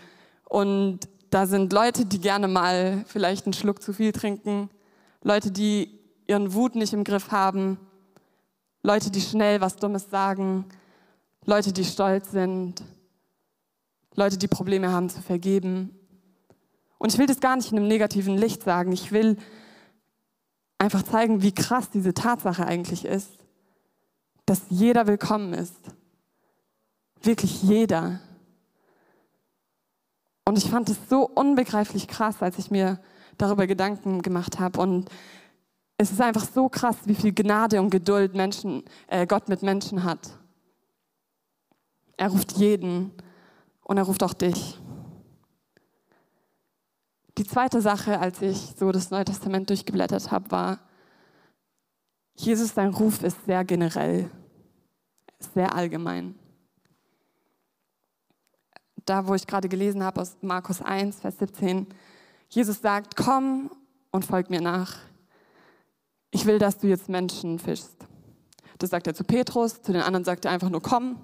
und 0.45 1.07
da 1.29 1.45
sind 1.45 1.73
Leute, 1.73 2.05
die 2.05 2.19
gerne 2.19 2.47
mal 2.47 3.03
vielleicht 3.07 3.45
einen 3.45 3.53
Schluck 3.53 3.81
zu 3.81 3.93
viel 3.93 4.11
trinken, 4.11 4.69
Leute, 5.21 5.51
die 5.51 5.99
ihren 6.27 6.53
Wut 6.53 6.75
nicht 6.75 6.93
im 6.93 7.03
Griff 7.03 7.31
haben, 7.31 7.77
Leute, 8.83 9.11
die 9.11 9.21
schnell 9.21 9.59
was 9.59 9.75
Dummes 9.75 10.09
sagen, 10.09 10.65
Leute, 11.45 11.73
die 11.73 11.83
stolz 11.83 12.31
sind, 12.31 12.83
Leute, 14.15 14.37
die 14.37 14.47
Probleme 14.47 14.91
haben 14.91 15.09
zu 15.09 15.21
vergeben. 15.21 15.95
Und 16.97 17.11
ich 17.11 17.17
will 17.17 17.25
das 17.25 17.39
gar 17.39 17.55
nicht 17.55 17.71
in 17.71 17.77
einem 17.77 17.87
negativen 17.87 18.37
Licht 18.37 18.63
sagen. 18.63 18.91
Ich 18.91 19.11
will 19.11 19.37
einfach 20.77 21.03
zeigen, 21.03 21.41
wie 21.41 21.53
krass 21.53 21.89
diese 21.89 22.13
Tatsache 22.13 22.65
eigentlich 22.65 23.05
ist, 23.05 23.31
dass 24.45 24.61
jeder 24.69 25.07
willkommen 25.07 25.53
ist. 25.53 25.75
Wirklich 27.21 27.63
jeder. 27.63 28.19
Und 30.45 30.57
ich 30.57 30.69
fand 30.69 30.89
es 30.89 30.97
so 31.09 31.27
unbegreiflich 31.27 32.07
krass, 32.07 32.41
als 32.41 32.57
ich 32.57 32.71
mir 32.71 32.99
darüber 33.39 33.65
Gedanken 33.65 34.21
gemacht 34.21 34.59
habe. 34.59 34.79
Und 34.79 35.09
es 35.97 36.11
ist 36.11 36.21
einfach 36.21 36.45
so 36.45 36.69
krass, 36.69 36.97
wie 37.05 37.15
viel 37.15 37.33
Gnade 37.33 37.81
und 37.81 37.89
Geduld 37.89 38.35
Menschen, 38.35 38.83
äh, 39.07 39.25
Gott 39.25 39.49
mit 39.49 39.63
Menschen 39.63 40.03
hat. 40.03 40.37
Er 42.15 42.29
ruft 42.29 42.53
jeden 42.53 43.11
und 43.83 43.97
er 43.97 44.03
ruft 44.03 44.21
auch 44.23 44.33
dich. 44.33 44.79
Die 47.37 47.45
zweite 47.45 47.81
Sache, 47.81 48.19
als 48.19 48.41
ich 48.41 48.73
so 48.77 48.91
das 48.91 49.11
Neue 49.11 49.25
Testament 49.25 49.69
durchgeblättert 49.69 50.29
habe, 50.29 50.51
war, 50.51 50.79
Jesus, 52.35 52.73
sein 52.73 52.93
Ruf 52.93 53.23
ist 53.23 53.45
sehr 53.45 53.63
generell, 53.63 54.29
sehr 55.53 55.73
allgemein. 55.73 56.35
Da, 59.05 59.27
wo 59.27 59.35
ich 59.35 59.47
gerade 59.47 59.69
gelesen 59.69 60.03
habe 60.03 60.21
aus 60.21 60.37
Markus 60.41 60.81
1, 60.81 61.21
Vers 61.21 61.37
17, 61.39 61.87
Jesus 62.49 62.81
sagt, 62.81 63.15
komm 63.15 63.71
und 64.11 64.25
folg 64.25 64.49
mir 64.49 64.61
nach. 64.61 64.97
Ich 66.31 66.45
will, 66.45 66.59
dass 66.59 66.77
du 66.77 66.87
jetzt 66.87 67.07
Menschen 67.09 67.59
fischst. 67.59 68.07
Das 68.79 68.89
sagt 68.89 69.07
er 69.07 69.13
zu 69.13 69.23
Petrus, 69.23 69.81
zu 69.81 69.91
den 69.91 70.01
anderen 70.01 70.25
sagt 70.25 70.45
er 70.45 70.51
einfach 70.51 70.69
nur, 70.69 70.81
komm. 70.81 71.17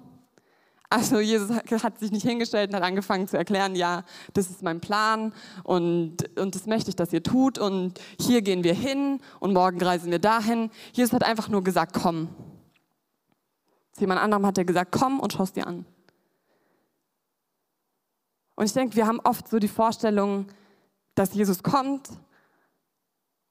Also 0.88 1.18
Jesus 1.18 1.50
hat 1.50 1.98
sich 1.98 2.12
nicht 2.12 2.24
hingestellt 2.24 2.70
und 2.70 2.76
hat 2.76 2.84
angefangen 2.84 3.26
zu 3.26 3.36
erklären, 3.36 3.74
ja, 3.74 4.04
das 4.34 4.50
ist 4.50 4.62
mein 4.62 4.80
Plan 4.80 5.32
und, 5.64 6.38
und 6.38 6.54
das 6.54 6.66
möchte 6.66 6.90
ich, 6.90 6.96
dass 6.96 7.12
ihr 7.12 7.24
tut 7.24 7.58
und 7.58 8.00
hier 8.20 8.40
gehen 8.40 8.62
wir 8.62 8.74
hin 8.74 9.20
und 9.40 9.52
morgen 9.52 9.82
reisen 9.82 10.12
wir 10.12 10.20
dahin. 10.20 10.70
Jesus 10.92 11.12
hat 11.12 11.24
einfach 11.24 11.48
nur 11.48 11.64
gesagt, 11.64 11.96
komm. 12.00 12.28
Zu 13.92 14.02
jemand 14.02 14.20
anderem 14.20 14.46
hat 14.46 14.58
er 14.58 14.64
gesagt, 14.64 14.92
komm 14.92 15.18
und 15.18 15.32
schau 15.32 15.42
es 15.42 15.52
dir 15.52 15.66
an. 15.66 15.86
Und 18.54 18.66
ich 18.66 18.72
denke, 18.72 18.94
wir 18.94 19.08
haben 19.08 19.20
oft 19.20 19.48
so 19.48 19.58
die 19.58 19.68
Vorstellung, 19.68 20.46
dass 21.16 21.34
Jesus 21.34 21.64
kommt 21.64 22.08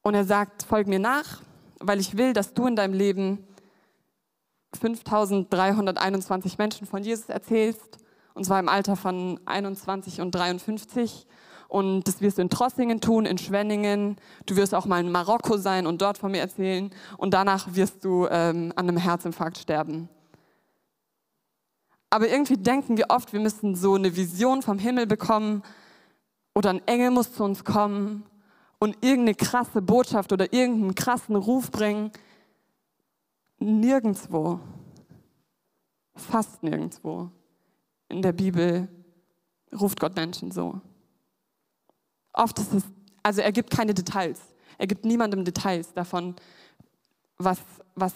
und 0.01 0.13
er 0.13 0.23
sagt, 0.23 0.63
folg 0.63 0.87
mir 0.87 0.99
nach, 0.99 1.41
weil 1.79 1.99
ich 1.99 2.15
will, 2.15 2.31
dass 2.31 2.53
du 2.53 2.67
in 2.67 2.77
deinem 2.77 2.93
Leben 2.93 3.45
5321 4.79 6.57
Menschen 6.57 6.87
von 6.87 7.03
Jesus 7.03 7.27
erzählst, 7.27 7.97
und 8.33 8.45
zwar 8.45 8.59
im 8.59 8.69
Alter 8.69 8.95
von 8.95 9.39
21 9.45 10.21
und 10.21 10.31
53. 10.31 11.25
Und 11.67 12.07
das 12.07 12.21
wirst 12.21 12.37
du 12.37 12.41
in 12.41 12.49
Trossingen 12.49 13.01
tun, 13.01 13.25
in 13.25 13.37
Schwenningen. 13.37 14.17
Du 14.45 14.57
wirst 14.57 14.75
auch 14.75 14.85
mal 14.85 14.99
in 14.99 15.11
Marokko 15.11 15.57
sein 15.57 15.87
und 15.87 16.01
dort 16.01 16.17
von 16.17 16.31
mir 16.31 16.41
erzählen. 16.41 16.91
Und 17.17 17.33
danach 17.33 17.73
wirst 17.75 18.03
du 18.03 18.27
ähm, 18.29 18.73
an 18.75 18.89
einem 18.89 18.97
Herzinfarkt 18.97 19.57
sterben. 19.57 20.09
Aber 22.09 22.27
irgendwie 22.27 22.57
denken 22.57 22.97
wir 22.97 23.05
oft, 23.09 23.31
wir 23.33 23.39
müssen 23.39 23.73
so 23.75 23.95
eine 23.95 24.15
Vision 24.15 24.61
vom 24.61 24.79
Himmel 24.79 25.07
bekommen 25.07 25.63
oder 26.55 26.69
ein 26.71 26.87
Engel 26.87 27.11
muss 27.11 27.33
zu 27.33 27.43
uns 27.43 27.63
kommen 27.63 28.23
und 28.79 28.95
irgendeine 29.01 29.35
krasse 29.35 29.81
Botschaft 29.81 30.31
oder 30.31 30.51
irgendeinen 30.51 30.95
krassen 30.95 31.35
Ruf 31.35 31.69
bringen. 31.69 32.11
Nirgendwo, 33.59 34.59
fast 36.15 36.63
nirgendwo 36.63 37.29
in 38.09 38.21
der 38.21 38.31
Bibel 38.31 38.87
ruft 39.73 39.99
Gott 39.99 40.15
Menschen 40.15 40.51
so. 40.51 40.79
Oft 42.33 42.57
ist 42.59 42.73
es, 42.73 42.83
also 43.21 43.41
er 43.41 43.51
gibt 43.51 43.69
keine 43.69 43.93
Details. 43.93 44.39
Er 44.77 44.87
gibt 44.87 45.05
niemandem 45.05 45.43
Details 45.43 45.93
davon, 45.93 46.35
was, 47.37 47.59
was, 47.95 48.13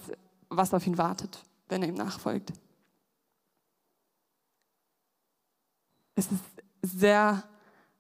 was 0.50 0.74
auf 0.74 0.86
ihn 0.88 0.98
wartet, 0.98 1.44
wenn 1.68 1.82
er 1.82 1.90
ihm 1.90 1.96
nachfolgt. 1.96 2.54
Es 6.16 6.30
ist 6.32 6.44
sehr 6.82 7.49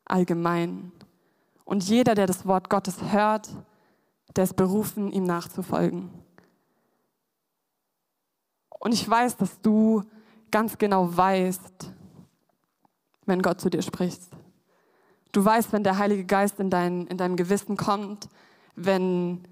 allgemein. 0.10 0.92
Und 1.66 1.84
jeder, 1.84 2.16
der 2.16 2.28
das 2.28 2.46
Wort 2.46 2.70
Gottes 2.70 2.98
hört, 3.12 3.50
der 4.36 4.44
ist 4.44 4.56
berufen, 4.56 5.12
ihm 5.12 5.24
nachzufolgen. 5.24 6.10
Und 8.80 8.94
ich 8.94 9.08
weiß, 9.08 9.38
dass 9.38 9.62
du 9.62 10.04
ganz 10.52 10.78
genau 10.78 11.16
weißt, 11.16 11.92
wenn 13.26 13.42
Gott 13.42 13.62
zu 13.62 13.70
dir 13.70 13.82
spricht. 13.82 14.22
Du 15.32 15.46
weißt, 15.46 15.72
wenn 15.74 15.84
der 15.84 15.98
Heilige 15.98 16.26
Geist 16.26 16.60
in, 16.60 16.70
dein, 16.70 17.06
in 17.08 17.18
deinem 17.18 17.36
Gewissen 17.36 17.78
kommt, 17.78 18.30
wenn, 18.76 19.44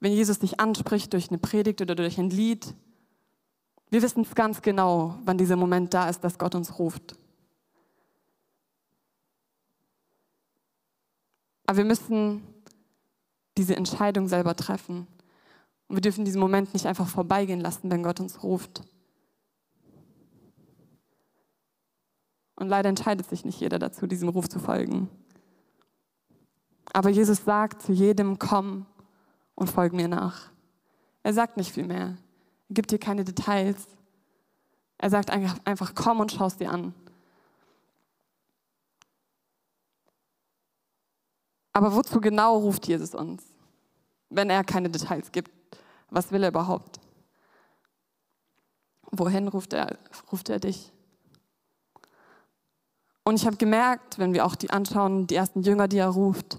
wenn 0.00 0.12
Jesus 0.12 0.40
dich 0.40 0.58
anspricht 0.58 1.12
durch 1.12 1.28
eine 1.28 1.38
Predigt 1.38 1.80
oder 1.80 1.94
durch 1.94 2.18
ein 2.18 2.30
Lied. 2.30 2.74
Wir 3.90 4.02
wissen 4.02 4.22
es 4.22 4.34
ganz 4.34 4.62
genau, 4.62 5.18
wann 5.24 5.38
dieser 5.38 5.56
Moment 5.56 5.94
da 5.94 6.08
ist, 6.08 6.24
dass 6.24 6.38
Gott 6.38 6.54
uns 6.54 6.78
ruft. 6.78 7.16
Aber 11.66 11.78
wir 11.78 11.84
müssen 11.84 12.42
diese 13.56 13.76
Entscheidung 13.76 14.28
selber 14.28 14.56
treffen. 14.56 15.06
Und 15.88 15.96
wir 15.96 16.00
dürfen 16.00 16.24
diesen 16.24 16.40
Moment 16.40 16.72
nicht 16.72 16.86
einfach 16.86 17.08
vorbeigehen 17.08 17.60
lassen, 17.60 17.90
wenn 17.90 18.02
Gott 18.02 18.20
uns 18.20 18.42
ruft. 18.42 18.82
Und 22.56 22.68
leider 22.68 22.88
entscheidet 22.88 23.28
sich 23.28 23.44
nicht 23.44 23.60
jeder 23.60 23.78
dazu, 23.78 24.06
diesem 24.06 24.28
Ruf 24.28 24.48
zu 24.48 24.58
folgen. 24.58 25.08
Aber 26.92 27.08
Jesus 27.08 27.44
sagt 27.44 27.82
zu 27.82 27.92
jedem, 27.92 28.38
komm 28.38 28.86
und 29.54 29.68
folg 29.68 29.92
mir 29.92 30.08
nach. 30.08 30.50
Er 31.22 31.32
sagt 31.32 31.56
nicht 31.56 31.72
viel 31.72 31.86
mehr. 31.86 32.16
Er 32.68 32.74
gibt 32.74 32.90
dir 32.90 32.98
keine 32.98 33.24
Details. 33.24 33.86
Er 34.98 35.10
sagt 35.10 35.30
einfach, 35.30 35.94
komm 35.94 36.20
und 36.20 36.32
schau 36.32 36.46
es 36.46 36.56
dir 36.56 36.70
an. 36.70 36.94
Aber 41.72 41.94
wozu 41.94 42.20
genau 42.20 42.58
ruft 42.58 42.86
Jesus 42.86 43.14
uns, 43.14 43.42
wenn 44.28 44.50
er 44.50 44.64
keine 44.64 44.90
Details 44.90 45.32
gibt? 45.32 45.50
Was 46.10 46.30
will 46.30 46.42
er 46.42 46.50
überhaupt? 46.50 47.00
Wohin 49.10 49.48
ruft 49.48 49.72
er, 49.72 49.98
ruft 50.30 50.48
er 50.48 50.60
dich? 50.60 50.92
Und 53.24 53.36
ich 53.36 53.46
habe 53.46 53.56
gemerkt, 53.56 54.18
wenn 54.18 54.34
wir 54.34 54.44
auch 54.44 54.56
die 54.56 54.70
anschauen, 54.70 55.26
die 55.26 55.36
ersten 55.36 55.62
Jünger, 55.62 55.88
die 55.88 55.98
er 55.98 56.08
ruft 56.08 56.58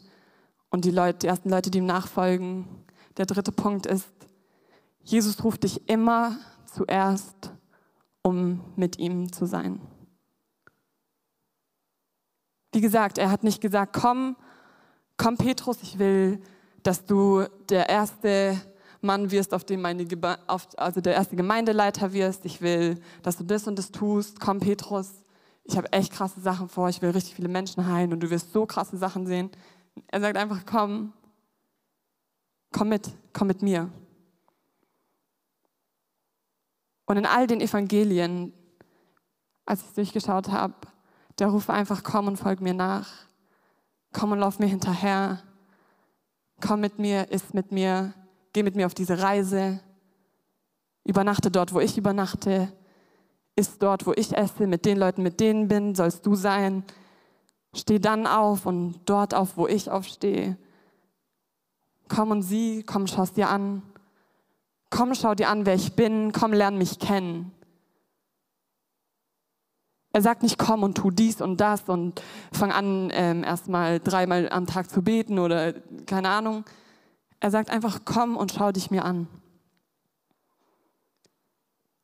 und 0.69 0.85
die, 0.85 0.91
Leute, 0.91 1.19
die 1.19 1.27
ersten 1.27 1.49
Leute, 1.49 1.69
die 1.69 1.79
ihm 1.79 1.85
nachfolgen, 1.85 2.67
der 3.17 3.25
dritte 3.25 3.51
Punkt 3.51 3.85
ist, 3.85 4.07
Jesus 5.01 5.43
ruft 5.43 5.63
dich 5.63 5.87
immer 5.89 6.37
zuerst, 6.65 7.51
um 8.21 8.61
mit 8.75 8.97
ihm 8.97 9.31
zu 9.31 9.45
sein. 9.45 9.81
Wie 12.71 12.81
gesagt, 12.81 13.17
er 13.17 13.29
hat 13.29 13.43
nicht 13.43 13.61
gesagt, 13.61 13.93
komm, 13.93 14.35
komm 15.17 15.37
Petrus, 15.37 15.77
ich 15.81 15.99
will, 15.99 16.41
dass 16.83 17.05
du 17.05 17.45
der 17.69 17.89
erste 17.89 18.59
Mann 19.01 19.31
wirst, 19.31 19.53
auf 19.53 19.63
dem 19.63 19.81
meine, 19.81 20.07
also 20.77 21.01
der 21.01 21.13
erste 21.13 21.35
Gemeindeleiter 21.35 22.13
wirst. 22.13 22.45
Ich 22.45 22.61
will, 22.61 22.99
dass 23.21 23.37
du 23.37 23.43
das 23.43 23.67
und 23.67 23.77
das 23.77 23.91
tust. 23.91 24.39
Komm, 24.39 24.59
Petrus, 24.59 25.11
ich 25.65 25.77
habe 25.77 25.91
echt 25.91 26.13
krasse 26.13 26.39
Sachen 26.39 26.69
vor. 26.69 26.89
Ich 26.89 27.01
will 27.01 27.11
richtig 27.11 27.35
viele 27.35 27.49
Menschen 27.49 27.85
heilen 27.85 28.13
und 28.13 28.21
du 28.21 28.29
wirst 28.29 28.53
so 28.53 28.65
krasse 28.65 28.97
Sachen 28.97 29.27
sehen. 29.27 29.49
Er 30.07 30.21
sagt 30.21 30.37
einfach, 30.37 30.65
komm, 30.65 31.13
komm 32.71 32.89
mit, 32.89 33.09
komm 33.33 33.47
mit 33.47 33.61
mir. 33.61 33.89
Und 37.05 37.17
in 37.17 37.25
all 37.25 37.47
den 37.47 37.61
Evangelien, 37.61 38.53
als 39.65 39.81
ich 39.81 39.87
es 39.87 39.93
durchgeschaut 39.93 40.49
habe, 40.49 40.75
der 41.39 41.47
ruft 41.47 41.69
einfach, 41.69 42.03
komm 42.03 42.27
und 42.27 42.37
folg 42.37 42.61
mir 42.61 42.73
nach. 42.73 43.09
Komm 44.13 44.31
und 44.31 44.39
lauf 44.39 44.59
mir 44.59 44.67
hinterher. 44.67 45.41
Komm 46.61 46.79
mit 46.79 46.99
mir, 46.99 47.29
iss 47.31 47.53
mit 47.53 47.71
mir, 47.71 48.13
Geh 48.53 48.61
mit 48.61 48.75
mir 48.75 48.85
auf 48.85 48.93
diese 48.93 49.19
Reise. 49.19 49.79
Übernachte 51.03 51.49
dort, 51.49 51.73
wo 51.73 51.79
ich 51.79 51.97
übernachte. 51.97 52.71
Iss 53.55 53.79
dort, 53.79 54.05
wo 54.05 54.13
ich 54.13 54.37
esse, 54.37 54.67
mit 54.67 54.85
den 54.85 54.99
Leuten, 54.99 55.23
mit 55.23 55.39
denen 55.39 55.67
bin, 55.67 55.95
sollst 55.95 56.25
du 56.25 56.35
sein. 56.35 56.83
Steh 57.75 57.97
dann 57.97 58.27
auf 58.27 58.67
und 58.67 59.01
dort 59.05 59.33
auf, 59.33 59.57
wo 59.57 59.67
ich 59.67 59.89
aufstehe. 59.89 60.55
Komm 62.07 62.29
und 62.29 62.43
sieh, 62.43 62.83
komm, 62.83 63.07
schau 63.07 63.23
es 63.23 63.33
dir 63.33 63.49
an. 63.49 63.81
Komm, 64.91 65.15
schau 65.15 65.33
dir 65.33 65.49
an, 65.49 65.65
wer 65.65 65.73
ich 65.73 65.95
bin. 65.95 66.31
Komm, 66.31 66.53
lern 66.53 66.77
mich 66.77 66.99
kennen. 66.99 67.51
Er 70.13 70.21
sagt 70.21 70.43
nicht, 70.43 70.59
komm 70.59 70.83
und 70.83 70.95
tu 70.95 71.09
dies 71.09 71.41
und 71.41 71.57
das 71.57 71.89
und 71.89 72.21
fang 72.51 72.71
an, 72.71 73.09
ähm, 73.13 73.43
erstmal 73.43 73.99
dreimal 73.99 74.47
am 74.49 74.67
Tag 74.67 74.89
zu 74.89 75.01
beten 75.01 75.39
oder 75.39 75.73
keine 76.05 76.29
Ahnung. 76.29 76.63
Er 77.39 77.49
sagt 77.49 77.71
einfach, 77.71 78.01
komm 78.05 78.37
und 78.37 78.51
schau 78.51 78.71
dich 78.71 78.91
mir 78.91 79.03
an. 79.03 79.27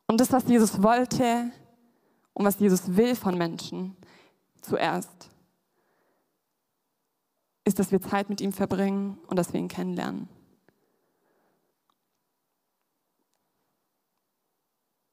Und 0.07 0.19
das, 0.19 0.31
was 0.31 0.47
Jesus 0.47 0.81
wollte 0.81 1.51
und 2.33 2.45
was 2.45 2.59
Jesus 2.59 2.97
will 2.97 3.15
von 3.15 3.37
Menschen, 3.37 3.95
zuerst. 4.61 5.29
ist, 7.63 7.77
dass 7.77 7.91
wir 7.91 8.01
Zeit 8.01 8.29
mit 8.29 8.41
ihm 8.41 8.51
verbringen 8.51 9.19
und 9.27 9.37
dass 9.37 9.53
wir 9.53 9.59
ihn 9.59 9.67
kennenlernen. 9.67 10.27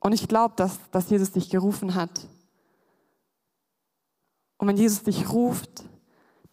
Und 0.00 0.12
ich 0.12 0.26
glaube, 0.26 0.54
dass, 0.56 0.78
dass 0.90 1.10
Jesus 1.10 1.32
dich 1.32 1.50
gerufen 1.50 1.94
hat. 1.94 2.26
Und 4.58 4.68
wenn 4.68 4.76
Jesus 4.76 5.02
dich 5.02 5.30
ruft, 5.30 5.84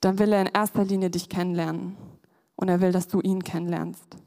dann 0.01 0.19
will 0.19 0.33
er 0.33 0.41
in 0.41 0.51
erster 0.53 0.83
Linie 0.83 1.09
dich 1.09 1.29
kennenlernen. 1.29 1.95
Und 2.55 2.69
er 2.69 2.81
will, 2.81 2.91
dass 2.91 3.07
du 3.07 3.21
ihn 3.21 3.43
kennenlernst. 3.43 4.17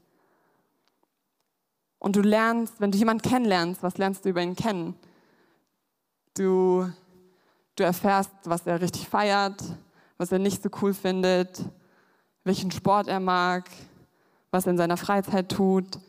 Und 1.99 2.15
du 2.15 2.21
lernst, 2.21 2.79
wenn 2.79 2.91
du 2.91 2.97
jemanden 2.97 3.27
kennenlernst, 3.27 3.83
was 3.83 3.97
lernst 3.97 4.25
du 4.25 4.29
über 4.29 4.41
ihn 4.41 4.55
kennen? 4.55 4.95
Du, 6.35 6.87
du 7.75 7.83
erfährst, 7.83 8.31
was 8.43 8.67
er 8.67 8.81
richtig 8.81 9.07
feiert, 9.07 9.63
was 10.17 10.31
er 10.31 10.39
nicht 10.39 10.61
so 10.61 10.69
cool 10.81 10.93
findet, 10.93 11.63
welchen 12.43 12.71
Sport 12.71 13.07
er 13.07 13.19
mag, 13.19 13.69
was 14.51 14.65
er 14.65 14.71
in 14.71 14.77
seiner 14.77 14.97
Freizeit 14.97 15.49
tut. 15.49 15.99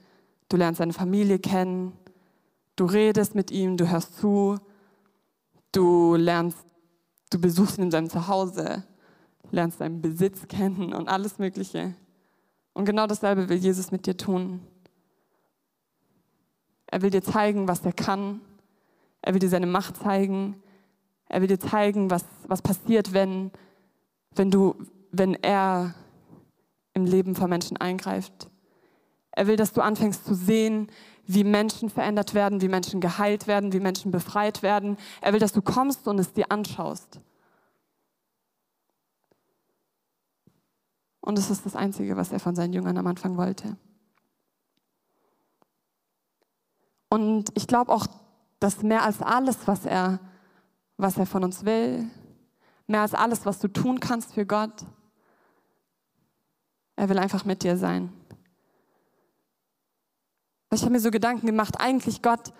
Du 0.49 0.57
lernst 0.57 0.79
seine 0.79 0.93
Familie 0.93 1.39
kennen. 1.39 1.93
Du 2.77 2.85
redest 2.85 3.35
mit 3.35 3.51
ihm, 3.51 3.77
du 3.77 3.89
hörst 3.89 4.19
zu. 4.19 4.59
Du 5.73 6.15
lernst, 6.15 6.59
du 7.31 7.41
besuchst 7.41 7.79
ihn 7.79 7.85
in 7.85 7.91
seinem 7.91 8.11
Zuhause, 8.11 8.85
lernst 9.51 9.79
seinen 9.79 10.01
Besitz 10.01 10.47
kennen 10.49 10.93
und 10.93 11.09
alles 11.09 11.39
Mögliche. 11.39 11.95
Und 12.73 12.85
genau 12.85 13.07
dasselbe 13.07 13.49
will 13.49 13.59
Jesus 13.59 13.91
mit 13.91 14.07
dir 14.07 14.17
tun. 14.17 14.61
Er 16.87 17.03
will 17.03 17.11
dir 17.11 17.23
zeigen, 17.23 17.69
was 17.69 17.85
er 17.85 17.93
kann. 17.93 18.41
Er 19.21 19.35
will 19.35 19.41
dir 19.41 19.49
seine 19.49 19.67
Macht 19.67 19.97
zeigen. 19.97 20.63
Er 21.29 21.41
will 21.41 21.49
dir 21.49 21.61
zeigen, 21.61 22.11
was, 22.11 22.25
was 22.47 22.63
passiert, 22.63 23.13
wenn, 23.13 23.51
wenn, 24.35 24.51
du, 24.51 24.75
wenn 25.11 25.35
er 25.35 25.95
im 26.95 27.05
Leben 27.05 27.35
von 27.35 27.51
Menschen 27.51 27.77
eingreift. 27.77 28.49
Er 29.33 29.47
will, 29.47 29.57
dass 29.57 29.73
du 29.73 29.83
anfängst 29.83 30.25
zu 30.25 30.35
sehen, 30.35 30.89
wie 31.29 31.45
Menschen 31.45 31.91
verändert 31.91 32.33
werden, 32.33 32.63
wie 32.63 32.69
Menschen 32.69 33.01
geheilt 33.01 33.47
werden, 33.47 33.75
wie 33.75 33.81
Menschen 33.81 34.11
befreit 34.11 34.63
werden. 34.63 34.97
Er 35.21 35.35
will, 35.35 35.41
dass 35.41 35.53
du 35.53 35.61
kommst 35.61 36.09
und 36.09 36.19
es 36.19 36.33
dir 36.33 36.51
anschaust. 36.51 37.21
Und 41.21 41.39
es 41.39 41.51
ist 41.51 41.67
das 41.67 41.77
Einzige, 41.77 42.17
was 42.17 42.33
er 42.33 42.41
von 42.41 42.57
seinen 42.57 42.73
Jüngern 42.73 42.97
am 42.97 43.07
Anfang 43.07 43.37
wollte. 43.37 43.77
Und 47.11 47.51
ich 47.55 47.67
glaube 47.67 47.93
auch, 47.93 48.07
dass 48.59 48.83
mehr 48.83 49.03
als 49.03 49.21
alles, 49.21 49.67
was 49.67 49.85
er, 49.85 50.21
was 50.97 51.19
er 51.19 51.27
von 51.27 51.45
uns 51.45 51.67
will, 51.67 52.09
mehr 52.87 53.03
als 53.03 53.13
alles, 53.13 53.45
was 53.45 53.59
du 53.59 53.69
tun 53.69 54.01
kannst 54.01 54.33
für 54.33 54.47
Gott, 54.47 54.87
er 56.97 57.11
will 57.11 57.19
einfach 57.19 57.45
mit 57.45 57.63
dir 57.63 57.77
sein. 57.77 58.18
Ich 60.71 60.83
habe 60.83 60.93
mir 60.93 61.01
so 61.01 61.11
Gedanken 61.11 61.47
gemacht, 61.47 61.81
eigentlich 61.81 62.21
Gott, 62.21 62.53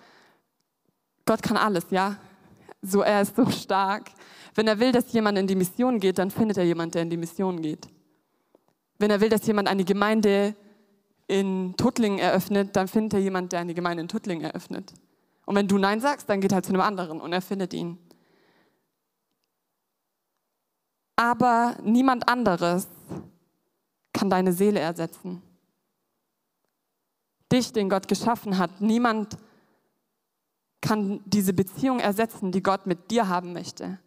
Gott 1.25 1.43
kann 1.43 1.57
alles, 1.57 1.85
ja. 1.91 2.17
So, 2.81 3.01
er 3.01 3.21
ist 3.21 3.35
so 3.35 3.49
stark. 3.49 4.11
Wenn 4.55 4.67
er 4.67 4.79
will, 4.79 4.91
dass 4.91 5.11
jemand 5.13 5.37
in 5.37 5.47
die 5.47 5.55
Mission 5.55 5.99
geht, 5.99 6.17
dann 6.17 6.31
findet 6.31 6.57
er 6.57 6.63
jemand, 6.63 6.95
der 6.95 7.03
in 7.03 7.09
die 7.09 7.17
Mission 7.17 7.61
geht. 7.61 7.87
Wenn 8.97 9.11
er 9.11 9.21
will, 9.21 9.29
dass 9.29 9.45
jemand 9.45 9.67
eine 9.67 9.83
Gemeinde 9.83 10.55
in 11.27 11.75
Tuttlingen 11.77 12.19
eröffnet, 12.19 12.75
dann 12.75 12.87
findet 12.87 13.13
er 13.13 13.19
jemand, 13.19 13.51
der 13.51 13.59
eine 13.59 13.73
Gemeinde 13.73 14.01
in 14.01 14.07
Tuttlingen 14.07 14.43
eröffnet. 14.43 14.93
Und 15.45 15.55
wenn 15.55 15.67
du 15.67 15.77
Nein 15.77 16.01
sagst, 16.01 16.27
dann 16.29 16.41
geht 16.41 16.51
er 16.51 16.63
zu 16.63 16.73
einem 16.73 16.81
anderen 16.81 17.21
und 17.21 17.31
er 17.31 17.41
findet 17.41 17.73
ihn. 17.73 17.97
Aber 21.15 21.75
niemand 21.83 22.27
anderes 22.27 22.87
kann 24.13 24.29
deine 24.29 24.53
Seele 24.53 24.79
ersetzen. 24.79 25.41
Dich, 27.51 27.73
den 27.73 27.89
Gott 27.89 28.07
geschaffen 28.07 28.57
hat, 28.57 28.81
niemand 28.81 29.37
kann 30.81 31.21
diese 31.25 31.53
Beziehung 31.53 31.99
ersetzen, 31.99 32.51
die 32.51 32.63
Gott 32.63 32.85
mit 32.85 33.11
dir 33.11 33.27
haben 33.27 33.53
möchte. 33.53 33.99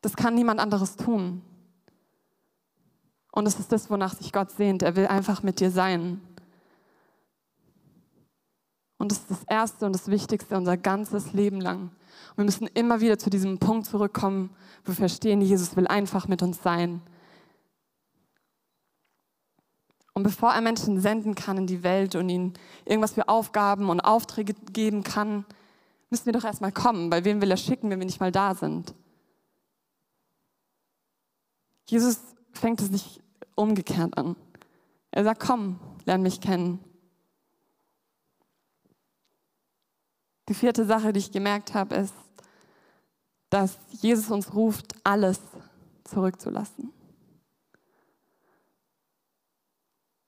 Das 0.00 0.16
kann 0.16 0.34
niemand 0.34 0.60
anderes 0.60 0.96
tun. 0.96 1.42
Und 3.32 3.46
es 3.46 3.58
ist 3.58 3.72
das, 3.72 3.90
wonach 3.90 4.14
sich 4.14 4.32
Gott 4.32 4.50
sehnt. 4.50 4.82
Er 4.82 4.96
will 4.96 5.06
einfach 5.06 5.42
mit 5.42 5.60
dir 5.60 5.70
sein. 5.70 6.20
Und 8.98 9.10
das 9.10 9.18
ist 9.18 9.30
das 9.30 9.44
Erste 9.44 9.86
und 9.86 9.92
das 9.92 10.08
Wichtigste 10.08 10.56
unser 10.56 10.76
ganzes 10.76 11.32
Leben 11.32 11.60
lang. 11.60 11.90
Und 12.30 12.38
wir 12.38 12.44
müssen 12.44 12.68
immer 12.68 13.00
wieder 13.00 13.18
zu 13.18 13.30
diesem 13.30 13.58
Punkt 13.58 13.86
zurückkommen, 13.86 14.50
wo 14.84 14.92
wir 14.92 14.96
verstehen, 14.96 15.40
Jesus 15.40 15.76
will 15.76 15.86
einfach 15.86 16.28
mit 16.28 16.42
uns 16.42 16.62
sein. 16.62 17.02
Und 20.14 20.22
bevor 20.22 20.52
er 20.52 20.60
Menschen 20.60 21.00
senden 21.00 21.34
kann 21.34 21.58
in 21.58 21.66
die 21.66 21.82
Welt 21.82 22.14
und 22.14 22.28
ihnen 22.28 22.54
irgendwas 22.84 23.12
für 23.12 23.28
Aufgaben 23.28 23.90
und 23.90 24.00
Aufträge 24.00 24.54
geben 24.72 25.02
kann, 25.02 25.44
müssen 26.08 26.26
wir 26.26 26.32
doch 26.32 26.44
erstmal 26.44 26.70
kommen, 26.70 27.10
weil 27.10 27.24
wen 27.24 27.40
will 27.40 27.50
er 27.50 27.56
schicken, 27.56 27.90
wenn 27.90 27.98
wir 27.98 28.06
nicht 28.06 28.20
mal 28.20 28.30
da 28.30 28.54
sind? 28.54 28.94
Jesus 31.88 32.20
fängt 32.52 32.80
es 32.80 32.90
nicht 32.90 33.20
umgekehrt 33.56 34.16
an. 34.16 34.36
Er 35.10 35.24
sagt, 35.24 35.40
komm, 35.40 35.80
lern 36.04 36.22
mich 36.22 36.40
kennen. 36.40 36.78
Die 40.48 40.54
vierte 40.54 40.84
Sache, 40.84 41.12
die 41.12 41.20
ich 41.20 41.32
gemerkt 41.32 41.74
habe, 41.74 41.96
ist, 41.96 42.14
dass 43.50 43.78
Jesus 43.90 44.30
uns 44.30 44.54
ruft, 44.54 44.94
alles 45.04 45.40
zurückzulassen. 46.04 46.93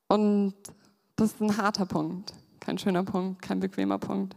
Und 0.09 0.55
das 1.17 1.33
ist 1.33 1.41
ein 1.41 1.57
harter 1.57 1.87
Punkt, 1.87 2.33
kein 2.61 2.79
schöner 2.79 3.05
Punkt, 3.05 3.43
kein 3.43 3.61
bequemer 3.61 3.99
Punkt. 3.99 4.37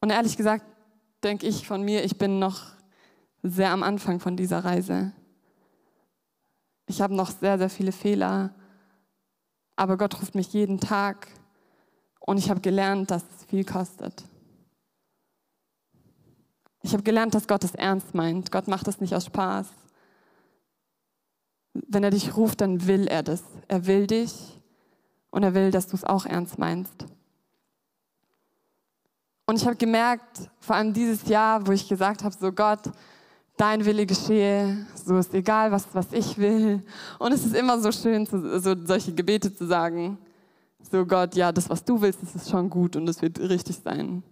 Und 0.00 0.10
ehrlich 0.10 0.36
gesagt 0.36 0.64
denke 1.22 1.46
ich 1.46 1.66
von 1.66 1.82
mir, 1.82 2.04
ich 2.04 2.18
bin 2.18 2.38
noch 2.38 2.62
sehr 3.42 3.70
am 3.70 3.82
Anfang 3.82 4.20
von 4.20 4.36
dieser 4.36 4.64
Reise. 4.64 5.12
Ich 6.86 7.00
habe 7.00 7.14
noch 7.14 7.30
sehr, 7.30 7.58
sehr 7.58 7.70
viele 7.70 7.92
Fehler, 7.92 8.54
aber 9.76 9.96
Gott 9.96 10.20
ruft 10.20 10.34
mich 10.34 10.52
jeden 10.52 10.80
Tag 10.80 11.28
und 12.20 12.38
ich 12.38 12.50
habe 12.50 12.60
gelernt, 12.60 13.10
dass 13.10 13.22
es 13.22 13.44
viel 13.46 13.64
kostet. 13.64 14.24
Ich 16.82 16.92
habe 16.92 17.04
gelernt, 17.04 17.34
dass 17.34 17.46
Gott 17.46 17.62
es 17.62 17.74
ernst 17.74 18.14
meint. 18.14 18.50
Gott 18.50 18.66
macht 18.66 18.88
es 18.88 19.00
nicht 19.00 19.14
aus 19.14 19.26
Spaß. 19.26 19.68
Wenn 21.74 22.04
er 22.04 22.10
dich 22.10 22.36
ruft, 22.36 22.60
dann 22.60 22.86
will 22.86 23.06
er 23.06 23.22
das. 23.22 23.42
Er 23.68 23.86
will 23.86 24.06
dich 24.06 24.60
und 25.30 25.42
er 25.42 25.54
will, 25.54 25.70
dass 25.70 25.86
du 25.86 25.96
es 25.96 26.04
auch 26.04 26.26
ernst 26.26 26.58
meinst. 26.58 27.06
Und 29.46 29.56
ich 29.56 29.66
habe 29.66 29.76
gemerkt, 29.76 30.50
vor 30.60 30.76
allem 30.76 30.92
dieses 30.92 31.26
Jahr, 31.26 31.66
wo 31.66 31.72
ich 31.72 31.88
gesagt 31.88 32.22
habe, 32.24 32.34
so 32.38 32.52
Gott, 32.52 32.90
dein 33.56 33.84
Wille 33.84 34.06
geschehe, 34.06 34.86
so 34.94 35.16
ist 35.18 35.34
egal, 35.34 35.70
was, 35.72 35.86
was 35.92 36.12
ich 36.12 36.38
will. 36.38 36.82
Und 37.18 37.32
es 37.32 37.44
ist 37.44 37.54
immer 37.54 37.78
so 37.80 37.92
schön, 37.92 38.26
so, 38.26 38.74
solche 38.86 39.12
Gebete 39.12 39.54
zu 39.54 39.66
sagen. 39.66 40.18
So 40.90 41.04
Gott, 41.06 41.34
ja, 41.34 41.52
das, 41.52 41.68
was 41.70 41.84
du 41.84 42.00
willst, 42.00 42.22
das 42.22 42.34
ist 42.34 42.50
schon 42.50 42.68
gut 42.68 42.96
und 42.96 43.08
es 43.08 43.22
wird 43.22 43.38
richtig 43.40 43.78
sein. 43.82 44.22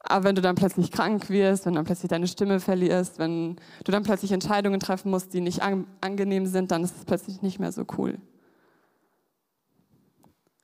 Aber 0.00 0.24
wenn 0.24 0.34
du 0.34 0.42
dann 0.42 0.56
plötzlich 0.56 0.90
krank 0.90 1.28
wirst, 1.28 1.66
wenn 1.66 1.74
du 1.74 1.78
dann 1.78 1.84
plötzlich 1.84 2.08
deine 2.08 2.26
Stimme 2.26 2.58
verlierst, 2.58 3.18
wenn 3.18 3.56
du 3.84 3.92
dann 3.92 4.02
plötzlich 4.02 4.32
Entscheidungen 4.32 4.80
treffen 4.80 5.10
musst, 5.10 5.34
die 5.34 5.40
nicht 5.40 5.62
an, 5.62 5.86
angenehm 6.00 6.46
sind, 6.46 6.70
dann 6.70 6.82
ist 6.82 6.96
es 6.96 7.04
plötzlich 7.04 7.42
nicht 7.42 7.60
mehr 7.60 7.72
so 7.72 7.84
cool. 7.98 8.18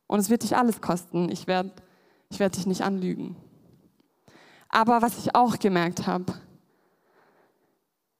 Und 0.07 0.20
es 0.20 0.31
wird 0.31 0.42
dich 0.42 0.57
alles 0.57 0.81
kosten. 0.81 1.29
Ich 1.31 1.46
werde 1.46 1.72
ich 2.31 2.40
werd 2.40 2.57
dich 2.57 2.66
nicht 2.66 2.83
anlügen. 2.83 3.37
Aber 4.68 5.03
was 5.03 5.18
ich 5.18 5.35
auch 5.35 5.59
gemerkt 5.59 6.07
habe, 6.07 6.35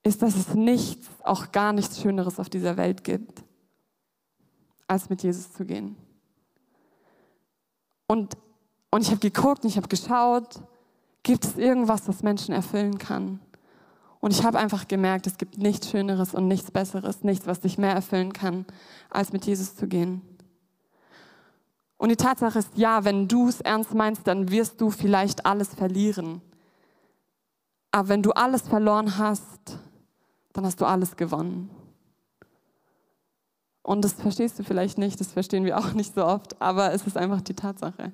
ist, 0.03 0.23
dass 0.23 0.37
es 0.37 0.55
nichts, 0.55 1.09
auch 1.25 1.51
gar 1.51 1.73
nichts 1.73 2.01
Schöneres 2.01 2.39
auf 2.39 2.49
dieser 2.49 2.77
Welt 2.77 3.03
gibt, 3.03 3.43
als 4.87 5.11
mit 5.11 5.23
Jesus 5.23 5.53
zu 5.53 5.65
gehen. 5.65 5.97
Und, 8.07 8.37
und 8.91 9.03
ich 9.03 9.09
habe 9.11 9.19
geguckt 9.19 9.65
und 9.65 9.71
ich 9.71 9.77
habe 9.77 9.89
geschaut, 9.89 10.61
gibt 11.27 11.45
es 11.45 11.57
irgendwas, 11.57 12.07
was 12.07 12.23
Menschen 12.23 12.55
erfüllen 12.55 12.99
kann? 12.99 13.41
Und 14.21 14.31
ich 14.31 14.45
habe 14.45 14.59
einfach 14.59 14.87
gemerkt, 14.87 15.27
es 15.27 15.39
gibt 15.39 15.59
nichts 15.59 15.91
Schöneres 15.91 16.35
und 16.35 16.47
nichts 16.47 16.71
Besseres, 16.71 17.25
nichts, 17.25 17.49
was 17.49 17.61
dich 17.61 17.79
mehr 17.79 17.93
erfüllen 17.93 18.33
kann, 18.33 18.65
als 19.11 19.33
mit 19.33 19.45
Jesus 19.45 19.75
zu 19.75 19.89
gehen. 19.89 20.23
Und 21.97 22.11
die 22.11 22.17
Tatsache 22.17 22.61
ist, 22.61 22.79
ja, 22.79 23.05
wenn 23.05 23.27
du 23.27 23.49
es 23.49 23.61
ernst 23.61 23.93
meinst, 23.93 24.29
dann 24.29 24.53
wirst 24.53 24.81
du 24.81 24.91
vielleicht 24.91 25.45
alles 25.47 25.75
verlieren. 25.75 26.43
Aber 27.91 28.09
wenn 28.09 28.23
du 28.23 28.31
alles 28.31 28.63
verloren 28.63 29.19
hast, 29.19 29.81
dann 30.53 30.65
hast 30.65 30.81
du 30.81 30.85
alles 30.85 31.17
gewonnen. 31.17 31.71
Und 33.83 34.05
das 34.05 34.13
verstehst 34.13 34.61
du 34.61 34.63
vielleicht 34.63 34.97
nicht, 34.97 35.19
das 35.19 35.33
verstehen 35.33 35.65
wir 35.65 35.77
auch 35.77 35.93
nicht 35.93 36.15
so 36.15 36.25
oft, 36.25 36.61
aber 36.63 36.93
es 36.93 37.05
ist 37.05 37.17
einfach 37.17 37.41
die 37.41 37.55
Tatsache. 37.55 38.13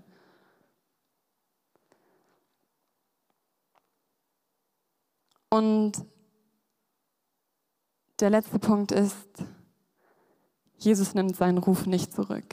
Und 5.53 5.93
der 8.21 8.31
letzte 8.31 8.59
Punkt 8.59 8.91
ist, 8.91 9.29
Jesus 10.79 11.13
nimmt 11.13 11.37
seinen 11.37 11.59
Ruf 11.59 11.85
nicht 11.85 12.15
zurück. 12.15 12.47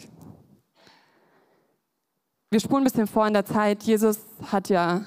Wir 2.49 2.59
spulen 2.59 2.81
ein 2.81 2.83
bisschen 2.83 3.07
vor 3.07 3.25
in 3.25 3.31
der 3.31 3.45
Zeit. 3.45 3.83
Jesus 3.83 4.19
hat 4.51 4.67
ja 4.67 5.05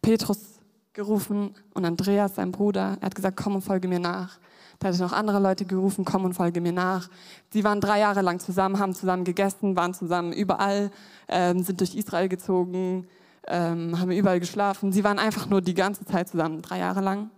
Petrus 0.00 0.60
gerufen 0.92 1.56
und 1.74 1.84
Andreas, 1.84 2.36
sein 2.36 2.52
Bruder. 2.52 2.98
Er 3.00 3.06
hat 3.06 3.16
gesagt, 3.16 3.36
komm 3.36 3.56
und 3.56 3.62
folge 3.62 3.88
mir 3.88 3.98
nach. 3.98 4.38
Da 4.78 4.86
hat 4.86 4.94
er 4.94 5.00
noch 5.00 5.12
andere 5.12 5.40
Leute 5.40 5.64
gerufen, 5.64 6.04
komm 6.04 6.24
und 6.24 6.34
folge 6.34 6.60
mir 6.60 6.70
nach. 6.70 7.10
Sie 7.52 7.64
waren 7.64 7.80
drei 7.80 7.98
Jahre 7.98 8.22
lang 8.22 8.38
zusammen, 8.38 8.78
haben 8.78 8.94
zusammen 8.94 9.24
gegessen, 9.24 9.74
waren 9.74 9.92
zusammen 9.92 10.32
überall, 10.32 10.92
ähm, 11.26 11.64
sind 11.64 11.80
durch 11.80 11.96
Israel 11.96 12.28
gezogen, 12.28 13.08
ähm, 13.48 13.98
haben 13.98 14.10
überall 14.10 14.40
geschlafen. 14.40 14.92
Sie 14.92 15.04
waren 15.04 15.18
einfach 15.18 15.46
nur 15.48 15.60
die 15.60 15.74
ganze 15.74 16.04
Zeit 16.04 16.28
zusammen, 16.28 16.62
drei 16.62 16.78
Jahre 16.78 17.00
lang. 17.00 17.30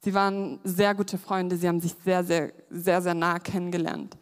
Sie 0.00 0.14
waren 0.14 0.60
sehr 0.62 0.94
gute 0.94 1.18
Freunde, 1.18 1.56
sie 1.56 1.66
haben 1.66 1.80
sich 1.80 1.94
sehr, 2.04 2.22
sehr, 2.22 2.52
sehr, 2.70 3.02
sehr 3.02 3.14
nah 3.14 3.38
kennengelernt. 3.38 4.16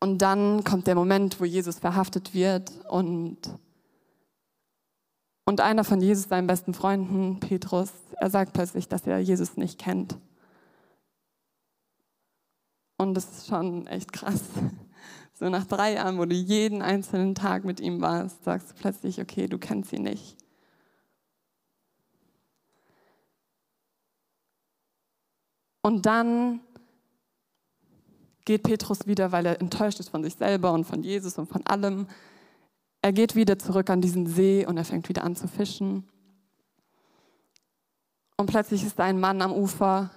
Und 0.00 0.18
dann 0.18 0.64
kommt 0.64 0.88
der 0.88 0.96
Moment, 0.96 1.40
wo 1.40 1.44
Jesus 1.44 1.78
verhaftet 1.78 2.34
wird 2.34 2.72
und, 2.88 3.38
und 5.44 5.60
einer 5.60 5.84
von 5.84 6.00
Jesus, 6.00 6.28
seinen 6.28 6.48
besten 6.48 6.74
Freunden, 6.74 7.38
Petrus, 7.38 7.92
er 8.18 8.28
sagt 8.28 8.52
plötzlich, 8.52 8.88
dass 8.88 9.06
er 9.06 9.20
Jesus 9.20 9.56
nicht 9.56 9.78
kennt. 9.78 10.18
Und 12.98 13.14
das 13.14 13.24
ist 13.30 13.46
schon 13.46 13.86
echt 13.86 14.12
krass. 14.12 14.42
So 15.42 15.48
nach 15.48 15.66
drei 15.66 15.94
Jahren, 15.94 16.18
wo 16.18 16.24
du 16.24 16.36
jeden 16.36 16.82
einzelnen 16.82 17.34
Tag 17.34 17.64
mit 17.64 17.80
ihm 17.80 18.00
warst, 18.00 18.44
sagst 18.44 18.70
du 18.70 18.74
plötzlich, 18.76 19.20
okay, 19.20 19.48
du 19.48 19.58
kennst 19.58 19.92
ihn 19.92 20.04
nicht. 20.04 20.36
Und 25.80 26.06
dann 26.06 26.60
geht 28.44 28.62
Petrus 28.62 29.08
wieder, 29.08 29.32
weil 29.32 29.44
er 29.46 29.60
enttäuscht 29.60 29.98
ist 29.98 30.10
von 30.10 30.22
sich 30.22 30.36
selber 30.36 30.70
und 30.72 30.84
von 30.84 31.02
Jesus 31.02 31.36
und 31.36 31.48
von 31.48 31.66
allem. 31.66 32.06
Er 33.00 33.12
geht 33.12 33.34
wieder 33.34 33.58
zurück 33.58 33.90
an 33.90 34.00
diesen 34.00 34.28
See 34.28 34.64
und 34.64 34.76
er 34.76 34.84
fängt 34.84 35.08
wieder 35.08 35.24
an 35.24 35.34
zu 35.34 35.48
fischen. 35.48 36.08
Und 38.36 38.46
plötzlich 38.46 38.84
ist 38.84 38.96
da 38.96 39.02
ein 39.06 39.18
Mann 39.18 39.42
am 39.42 39.52
Ufer 39.52 40.12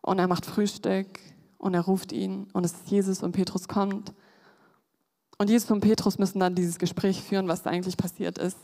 und 0.00 0.18
er 0.18 0.26
macht 0.26 0.46
Frühstück 0.46 1.20
und 1.58 1.74
er 1.74 1.82
ruft 1.82 2.12
ihn 2.12 2.48
und 2.52 2.64
es 2.64 2.72
ist 2.72 2.90
Jesus 2.90 3.22
und 3.22 3.32
Petrus 3.32 3.68
kommt. 3.68 4.14
Und 5.36 5.50
Jesus 5.50 5.70
und 5.70 5.80
Petrus 5.80 6.18
müssen 6.18 6.40
dann 6.40 6.54
dieses 6.54 6.78
Gespräch 6.78 7.22
führen, 7.22 7.46
was 7.48 7.62
da 7.62 7.70
eigentlich 7.70 7.96
passiert 7.96 8.38
ist. 8.38 8.58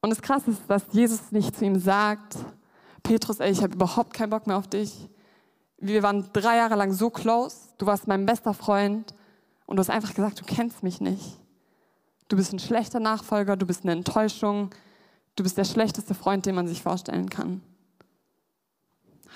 Und 0.00 0.10
das 0.10 0.22
Krasse 0.22 0.52
ist, 0.52 0.62
dass 0.68 0.84
Jesus 0.92 1.32
nicht 1.32 1.56
zu 1.56 1.64
ihm 1.64 1.78
sagt, 1.78 2.36
Petrus, 3.02 3.40
ey, 3.40 3.50
ich 3.50 3.62
habe 3.62 3.74
überhaupt 3.74 4.14
keinen 4.14 4.30
Bock 4.30 4.46
mehr 4.46 4.56
auf 4.56 4.68
dich. 4.68 5.08
Wir 5.78 6.02
waren 6.02 6.28
drei 6.32 6.56
Jahre 6.56 6.76
lang 6.76 6.92
so 6.92 7.10
close, 7.10 7.56
du 7.78 7.86
warst 7.86 8.08
mein 8.08 8.26
bester 8.26 8.54
Freund 8.54 9.14
und 9.66 9.76
du 9.76 9.80
hast 9.80 9.90
einfach 9.90 10.14
gesagt, 10.14 10.40
du 10.40 10.44
kennst 10.44 10.82
mich 10.82 11.00
nicht. 11.00 11.38
Du 12.28 12.36
bist 12.36 12.52
ein 12.52 12.58
schlechter 12.58 12.98
Nachfolger, 12.98 13.56
du 13.56 13.66
bist 13.66 13.82
eine 13.82 13.92
Enttäuschung, 13.92 14.70
du 15.36 15.42
bist 15.42 15.58
der 15.58 15.64
schlechteste 15.64 16.14
Freund, 16.14 16.46
den 16.46 16.54
man 16.54 16.66
sich 16.66 16.82
vorstellen 16.82 17.30
kann. 17.30 17.60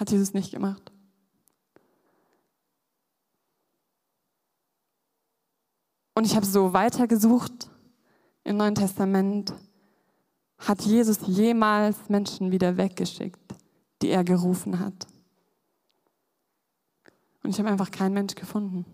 Hat 0.01 0.11
Jesus 0.11 0.33
nicht 0.33 0.51
gemacht. 0.51 0.91
Und 6.15 6.25
ich 6.25 6.35
habe 6.35 6.47
so 6.47 6.73
weitergesucht 6.73 7.69
im 8.45 8.57
Neuen 8.57 8.75
Testament. 8.75 9.53
Hat 10.57 10.81
Jesus 10.81 11.19
jemals 11.27 12.09
Menschen 12.09 12.51
wieder 12.51 12.79
weggeschickt, 12.79 13.55
die 14.01 14.09
er 14.09 14.25
gerufen 14.25 14.81
hat? 14.81 15.07
Und 17.43 17.51
ich 17.51 17.59
habe 17.59 17.69
einfach 17.69 17.91
keinen 17.91 18.15
Mensch 18.15 18.35
gefunden. 18.35 18.87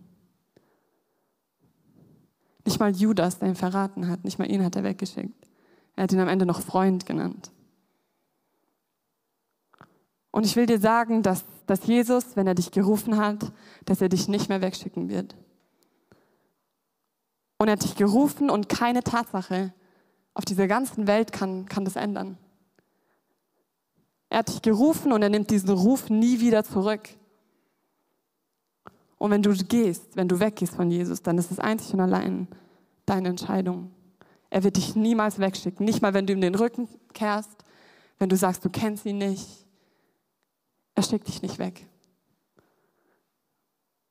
Nicht 2.64 2.80
mal 2.80 2.90
Judas, 2.90 3.38
der 3.38 3.48
ihn 3.48 3.54
verraten 3.54 4.08
hat, 4.08 4.24
nicht 4.24 4.40
mal 4.40 4.50
ihn 4.50 4.64
hat 4.64 4.74
er 4.74 4.82
weggeschickt. 4.82 5.48
Er 5.94 6.02
hat 6.02 6.12
ihn 6.12 6.18
am 6.18 6.28
Ende 6.28 6.46
noch 6.46 6.62
Freund 6.62 7.06
genannt. 7.06 7.52
Und 10.36 10.44
ich 10.44 10.54
will 10.54 10.66
dir 10.66 10.78
sagen, 10.78 11.22
dass, 11.22 11.46
dass 11.64 11.86
Jesus, 11.86 12.36
wenn 12.36 12.46
er 12.46 12.54
dich 12.54 12.70
gerufen 12.70 13.16
hat, 13.16 13.54
dass 13.86 14.02
er 14.02 14.10
dich 14.10 14.28
nicht 14.28 14.50
mehr 14.50 14.60
wegschicken 14.60 15.08
wird. 15.08 15.34
Und 17.56 17.68
er 17.68 17.72
hat 17.72 17.82
dich 17.82 17.94
gerufen 17.94 18.50
und 18.50 18.68
keine 18.68 19.02
Tatsache 19.02 19.72
auf 20.34 20.44
dieser 20.44 20.66
ganzen 20.66 21.06
Welt 21.06 21.32
kann, 21.32 21.64
kann 21.64 21.86
das 21.86 21.96
ändern. 21.96 22.36
Er 24.28 24.40
hat 24.40 24.48
dich 24.48 24.60
gerufen 24.60 25.10
und 25.10 25.22
er 25.22 25.30
nimmt 25.30 25.48
diesen 25.48 25.70
Ruf 25.70 26.10
nie 26.10 26.38
wieder 26.38 26.64
zurück. 26.64 27.08
Und 29.16 29.30
wenn 29.30 29.42
du 29.42 29.54
gehst, 29.54 30.16
wenn 30.16 30.28
du 30.28 30.38
weggehst 30.38 30.74
von 30.74 30.90
Jesus, 30.90 31.22
dann 31.22 31.38
ist 31.38 31.50
es 31.50 31.58
einzig 31.58 31.94
und 31.94 32.00
allein 32.00 32.46
deine 33.06 33.30
Entscheidung. 33.30 33.90
Er 34.50 34.64
wird 34.64 34.76
dich 34.76 34.96
niemals 34.96 35.38
wegschicken, 35.38 35.86
nicht 35.86 36.02
mal 36.02 36.12
wenn 36.12 36.26
du 36.26 36.34
ihm 36.34 36.42
den 36.42 36.56
Rücken 36.56 36.90
kehrst, 37.14 37.64
wenn 38.18 38.28
du 38.28 38.36
sagst, 38.36 38.66
du 38.66 38.68
kennst 38.68 39.06
ihn 39.06 39.16
nicht, 39.16 39.65
er 40.96 41.02
schickt 41.02 41.28
dich 41.28 41.42
nicht 41.42 41.58
weg. 41.58 41.86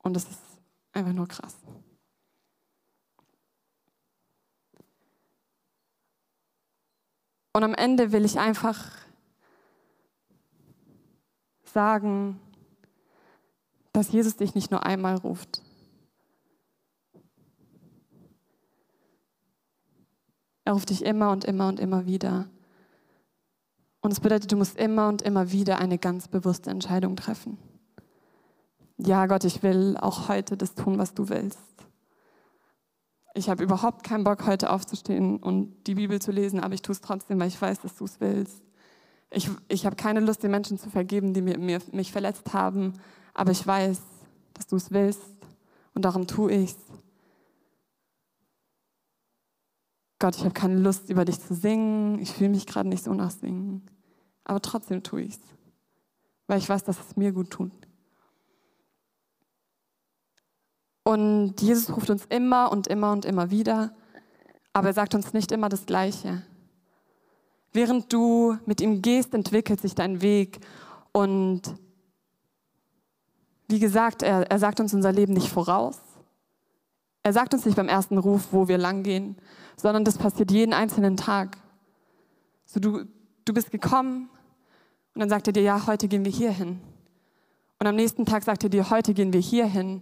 Und 0.03 0.13
das 0.13 0.29
ist 0.29 0.39
einfach 0.93 1.13
nur 1.13 1.27
krass. 1.27 1.55
Und 7.53 7.63
am 7.63 7.73
Ende 7.73 8.11
will 8.11 8.23
ich 8.23 8.37
einfach 8.37 8.91
sagen, 11.63 12.39
dass 13.91 14.11
Jesus 14.11 14.35
dich 14.35 14.53
nicht 14.53 14.69
nur 14.71 14.85
einmal 14.85 15.15
ruft. 15.15 15.63
Er 20.65 20.73
ruft 20.73 20.89
dich 20.89 21.03
immer 21.03 21.31
und 21.31 21.45
immer 21.45 21.67
und 21.67 21.79
immer 21.79 22.05
wieder. 22.05 22.47
Und 24.05 24.11
es 24.11 24.19
bedeutet, 24.19 24.51
du 24.51 24.55
musst 24.55 24.77
immer 24.77 25.07
und 25.07 25.23
immer 25.23 25.51
wieder 25.51 25.79
eine 25.79 25.97
ganz 25.97 26.27
bewusste 26.27 26.69
Entscheidung 26.69 27.15
treffen. 27.15 27.57
Ja, 28.97 29.25
Gott, 29.25 29.45
ich 29.45 29.63
will 29.63 29.97
auch 29.99 30.29
heute 30.29 30.57
das 30.57 30.75
tun, 30.75 30.99
was 30.99 31.15
du 31.15 31.27
willst. 31.29 31.57
Ich 33.33 33.49
habe 33.49 33.63
überhaupt 33.63 34.03
keinen 34.03 34.23
Bock, 34.23 34.45
heute 34.45 34.69
aufzustehen 34.69 35.37
und 35.37 35.87
die 35.87 35.95
Bibel 35.95 36.21
zu 36.21 36.31
lesen, 36.31 36.59
aber 36.59 36.75
ich 36.75 36.83
tue 36.83 36.93
es 36.93 37.01
trotzdem, 37.01 37.39
weil 37.39 37.47
ich 37.47 37.59
weiß, 37.59 37.79
dass 37.79 37.95
du 37.95 38.05
es 38.05 38.19
willst. 38.19 38.61
Ich, 39.31 39.49
ich 39.69 39.87
habe 39.87 39.95
keine 39.95 40.19
Lust, 40.19 40.43
den 40.43 40.51
Menschen 40.51 40.77
zu 40.77 40.91
vergeben, 40.91 41.33
die 41.33 41.41
mir, 41.41 41.57
mir, 41.57 41.81
mich 41.91 42.11
verletzt 42.11 42.53
haben, 42.53 42.93
aber 43.33 43.49
ich 43.53 43.65
weiß, 43.65 43.99
dass 44.53 44.67
du 44.67 44.75
es 44.75 44.91
willst 44.91 45.23
und 45.95 46.05
darum 46.05 46.27
tue 46.27 46.51
ich 46.51 46.69
es. 46.73 46.77
Gott, 50.25 50.37
ich 50.37 50.43
habe 50.43 50.55
keine 50.55 50.79
Lust, 50.79 51.11
über 51.11 51.23
dich 51.23 51.39
zu 51.39 51.53
singen. 51.53 52.17
Ich 52.17 52.31
fühle 52.31 52.49
mich 52.49 52.65
gerade 52.65 52.89
nicht 52.89 53.03
so 53.03 53.13
nach 53.13 53.29
Singen 53.29 53.87
aber 54.45 54.61
trotzdem 54.61 55.03
tue 55.03 55.23
ich 55.23 55.33
es, 55.33 55.39
weil 56.47 56.59
ich 56.59 56.69
weiß, 56.69 56.83
dass 56.83 56.99
es 56.99 57.17
mir 57.17 57.33
gut 57.33 57.49
tut. 57.49 57.71
Und 61.03 61.61
Jesus 61.61 61.95
ruft 61.95 62.09
uns 62.09 62.25
immer 62.25 62.71
und 62.71 62.87
immer 62.87 63.11
und 63.11 63.25
immer 63.25 63.51
wieder, 63.51 63.93
aber 64.71 64.87
er 64.87 64.93
sagt 64.93 65.13
uns 65.13 65.33
nicht 65.33 65.51
immer 65.51 65.67
das 65.67 65.85
Gleiche. 65.85 66.43
Während 67.73 68.13
du 68.13 68.57
mit 68.65 68.81
ihm 68.81 69.01
gehst, 69.01 69.33
entwickelt 69.33 69.81
sich 69.81 69.95
dein 69.95 70.21
Weg 70.21 70.59
und 71.11 71.61
wie 73.67 73.79
gesagt, 73.79 74.21
er, 74.21 74.49
er 74.49 74.59
sagt 74.59 74.79
uns 74.79 74.93
unser 74.93 75.11
Leben 75.11 75.33
nicht 75.33 75.49
voraus. 75.49 75.99
Er 77.23 77.33
sagt 77.33 77.55
uns 77.55 77.65
nicht 77.65 77.75
beim 77.75 77.89
ersten 77.89 78.19
Ruf, 78.19 78.49
wo 78.51 78.67
wir 78.67 78.77
langgehen, 78.77 79.37
sondern 79.77 80.03
das 80.03 80.17
passiert 80.17 80.51
jeden 80.51 80.73
einzelnen 80.73 81.17
Tag. 81.17 81.57
So, 82.65 82.79
du, 82.79 83.05
du 83.45 83.53
bist 83.53 83.71
gekommen, 83.71 84.29
und 85.15 85.21
dann 85.21 85.29
sagt 85.29 85.47
er 85.47 85.53
dir, 85.53 85.63
ja, 85.63 85.87
heute 85.87 86.09
gehen 86.09 86.25
wir 86.25 86.31
hier 86.31 86.51
hin. 86.51 86.81
Und 87.79 87.87
am 87.87 87.95
nächsten 87.95 88.25
Tag 88.25 88.43
sagt 88.43 88.63
er 88.63 88.69
dir, 88.69 88.89
heute 88.89 89.13
gehen 89.13 89.31
wir 89.31 89.39
hier 89.39 89.65
hin. 89.65 90.01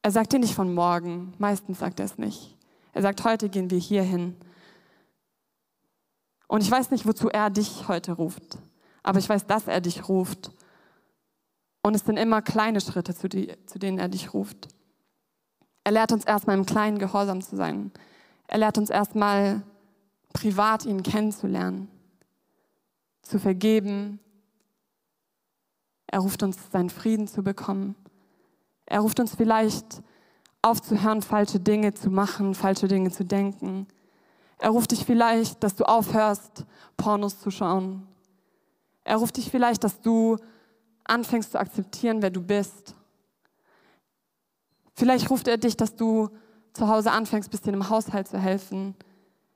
Er 0.00 0.10
sagt 0.10 0.32
dir 0.32 0.38
nicht 0.38 0.54
von 0.54 0.72
morgen, 0.72 1.34
meistens 1.38 1.78
sagt 1.78 2.00
er 2.00 2.06
es 2.06 2.16
nicht. 2.16 2.56
Er 2.94 3.02
sagt, 3.02 3.22
heute 3.24 3.50
gehen 3.50 3.70
wir 3.70 3.78
hier 3.78 4.02
hin. 4.02 4.34
Und 6.48 6.62
ich 6.62 6.70
weiß 6.70 6.90
nicht, 6.90 7.06
wozu 7.06 7.28
er 7.28 7.50
dich 7.50 7.86
heute 7.88 8.12
ruft, 8.12 8.58
aber 9.02 9.18
ich 9.18 9.28
weiß, 9.28 9.46
dass 9.46 9.66
er 9.66 9.80
dich 9.80 10.08
ruft. 10.08 10.52
Und 11.82 11.94
es 11.94 12.04
sind 12.04 12.16
immer 12.16 12.40
kleine 12.40 12.80
Schritte, 12.80 13.14
zu, 13.14 13.28
die, 13.28 13.52
zu 13.66 13.78
denen 13.78 13.98
er 13.98 14.08
dich 14.08 14.32
ruft. 14.32 14.68
Er 15.84 15.92
lehrt 15.92 16.12
uns 16.12 16.24
erstmal 16.24 16.56
im 16.56 16.64
kleinen 16.64 16.98
Gehorsam 16.98 17.42
zu 17.42 17.56
sein. 17.56 17.92
Er 18.48 18.58
lehrt 18.58 18.78
uns 18.78 18.90
erstmal 18.90 19.62
privat 20.32 20.84
ihn 20.84 21.02
kennenzulernen 21.02 21.88
zu 23.22 23.38
vergeben. 23.38 24.20
Er 26.06 26.20
ruft 26.20 26.42
uns, 26.42 26.58
seinen 26.70 26.90
Frieden 26.90 27.26
zu 27.26 27.42
bekommen. 27.42 27.96
Er 28.86 29.00
ruft 29.00 29.18
uns 29.18 29.34
vielleicht 29.34 30.02
aufzuhören, 30.62 31.22
falsche 31.22 31.58
Dinge 31.58 31.94
zu 31.94 32.10
machen, 32.10 32.54
falsche 32.54 32.88
Dinge 32.88 33.10
zu 33.10 33.24
denken. 33.24 33.86
Er 34.58 34.70
ruft 34.70 34.92
dich 34.92 35.04
vielleicht, 35.04 35.62
dass 35.62 35.74
du 35.74 35.84
aufhörst, 35.84 36.64
Pornos 36.96 37.40
zu 37.40 37.50
schauen. 37.50 38.06
Er 39.04 39.16
ruft 39.16 39.36
dich 39.36 39.50
vielleicht, 39.50 39.84
dass 39.84 40.00
du 40.00 40.36
anfängst 41.04 41.52
zu 41.52 41.60
akzeptieren, 41.60 42.22
wer 42.22 42.30
du 42.30 42.42
bist. 42.42 42.94
Vielleicht 44.94 45.30
ruft 45.30 45.46
er 45.46 45.58
dich, 45.58 45.76
dass 45.76 45.94
du 45.94 46.30
zu 46.76 46.88
Hause 46.88 47.10
anfängst, 47.10 47.50
bisschen 47.50 47.74
im 47.74 47.88
Haushalt 47.90 48.28
zu 48.28 48.38
helfen. 48.38 48.94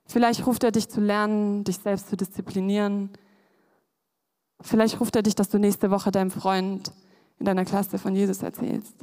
Vielleicht 0.06 0.46
ruft 0.46 0.64
er 0.64 0.72
dich 0.72 0.88
zu 0.88 1.00
lernen, 1.00 1.64
dich 1.64 1.78
selbst 1.78 2.08
zu 2.08 2.16
disziplinieren. 2.16 3.10
Vielleicht 4.60 5.00
ruft 5.00 5.16
er 5.16 5.22
dich, 5.22 5.34
dass 5.34 5.48
du 5.48 5.58
nächste 5.58 5.90
Woche 5.90 6.10
deinem 6.10 6.30
Freund 6.30 6.92
in 7.38 7.46
deiner 7.46 7.64
Klasse 7.64 7.98
von 7.98 8.14
Jesus 8.14 8.42
erzählst. 8.42 8.94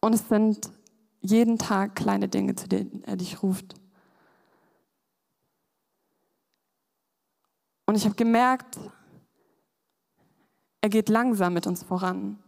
Und 0.00 0.14
es 0.14 0.28
sind 0.28 0.70
jeden 1.20 1.58
Tag 1.58 1.94
kleine 1.94 2.28
Dinge, 2.28 2.54
zu 2.54 2.68
denen 2.68 3.02
er 3.04 3.16
dich 3.16 3.42
ruft. 3.42 3.74
Und 7.86 7.94
ich 7.94 8.04
habe 8.04 8.14
gemerkt, 8.14 8.78
er 10.80 10.88
geht 10.90 11.08
langsam 11.08 11.54
mit 11.54 11.66
uns 11.66 11.82
voran. 11.82 12.38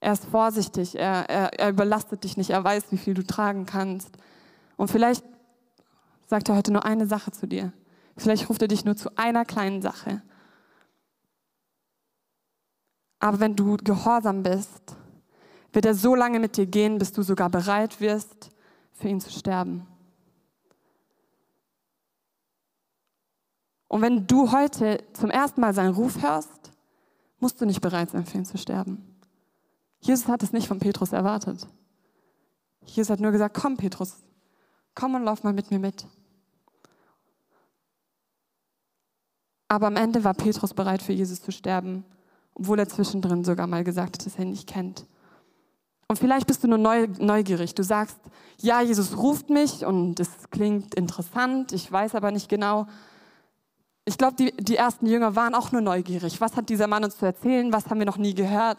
Er 0.00 0.12
ist 0.12 0.26
vorsichtig, 0.26 0.96
er, 0.96 1.28
er, 1.28 1.58
er 1.58 1.70
überlastet 1.70 2.24
dich 2.24 2.36
nicht, 2.36 2.50
er 2.50 2.62
weiß, 2.62 2.84
wie 2.90 2.98
viel 2.98 3.14
du 3.14 3.26
tragen 3.26 3.66
kannst. 3.66 4.10
Und 4.76 4.90
vielleicht 4.90 5.24
sagt 6.26 6.48
er 6.48 6.56
heute 6.56 6.72
nur 6.72 6.84
eine 6.84 7.06
Sache 7.06 7.32
zu 7.32 7.48
dir. 7.48 7.72
Vielleicht 8.16 8.48
ruft 8.48 8.62
er 8.62 8.68
dich 8.68 8.84
nur 8.84 8.96
zu 8.96 9.16
einer 9.16 9.44
kleinen 9.44 9.82
Sache. 9.82 10.22
Aber 13.18 13.40
wenn 13.40 13.56
du 13.56 13.76
gehorsam 13.76 14.42
bist, 14.42 14.96
wird 15.72 15.86
er 15.86 15.94
so 15.94 16.14
lange 16.14 16.38
mit 16.38 16.56
dir 16.56 16.66
gehen, 16.66 16.98
bis 16.98 17.12
du 17.12 17.22
sogar 17.22 17.50
bereit 17.50 18.00
wirst, 18.00 18.50
für 18.92 19.08
ihn 19.08 19.20
zu 19.20 19.30
sterben. 19.30 19.86
Und 23.88 24.02
wenn 24.02 24.26
du 24.26 24.52
heute 24.52 24.98
zum 25.14 25.30
ersten 25.30 25.60
Mal 25.60 25.74
seinen 25.74 25.94
Ruf 25.94 26.22
hörst, 26.22 26.72
musst 27.40 27.60
du 27.60 27.64
nicht 27.64 27.80
bereit 27.80 28.10
sein, 28.10 28.26
für 28.26 28.38
ihn 28.38 28.44
zu 28.44 28.58
sterben. 28.58 29.17
Jesus 30.00 30.28
hat 30.28 30.42
es 30.42 30.52
nicht 30.52 30.68
von 30.68 30.78
Petrus 30.78 31.12
erwartet. 31.12 31.66
Jesus 32.84 33.10
hat 33.10 33.20
nur 33.20 33.32
gesagt, 33.32 33.56
komm 33.60 33.76
Petrus, 33.76 34.16
komm 34.94 35.14
und 35.14 35.24
lauf 35.24 35.42
mal 35.42 35.52
mit 35.52 35.70
mir 35.70 35.78
mit. 35.78 36.06
Aber 39.68 39.86
am 39.86 39.96
Ende 39.96 40.24
war 40.24 40.34
Petrus 40.34 40.72
bereit, 40.72 41.02
für 41.02 41.12
Jesus 41.12 41.42
zu 41.42 41.52
sterben, 41.52 42.04
obwohl 42.54 42.78
er 42.78 42.88
zwischendrin 42.88 43.44
sogar 43.44 43.66
mal 43.66 43.84
gesagt 43.84 44.16
hat, 44.16 44.26
dass 44.26 44.36
er 44.36 44.44
ihn 44.44 44.50
nicht 44.50 44.66
kennt. 44.66 45.04
Und 46.08 46.18
vielleicht 46.18 46.46
bist 46.46 46.64
du 46.64 46.68
nur 46.68 46.78
neugierig. 46.78 47.74
Du 47.74 47.84
sagst, 47.84 48.16
ja, 48.60 48.80
Jesus 48.80 49.18
ruft 49.18 49.50
mich 49.50 49.84
und 49.84 50.18
es 50.18 50.30
klingt 50.50 50.94
interessant, 50.94 51.72
ich 51.72 51.92
weiß 51.92 52.14
aber 52.14 52.30
nicht 52.30 52.48
genau. 52.48 52.86
Ich 54.06 54.16
glaube, 54.16 54.36
die, 54.36 54.56
die 54.56 54.76
ersten 54.76 55.04
Jünger 55.04 55.36
waren 55.36 55.54
auch 55.54 55.70
nur 55.70 55.82
neugierig. 55.82 56.40
Was 56.40 56.56
hat 56.56 56.70
dieser 56.70 56.86
Mann 56.86 57.04
uns 57.04 57.18
zu 57.18 57.26
erzählen? 57.26 57.70
Was 57.74 57.90
haben 57.90 57.98
wir 57.98 58.06
noch 58.06 58.16
nie 58.16 58.34
gehört? 58.34 58.78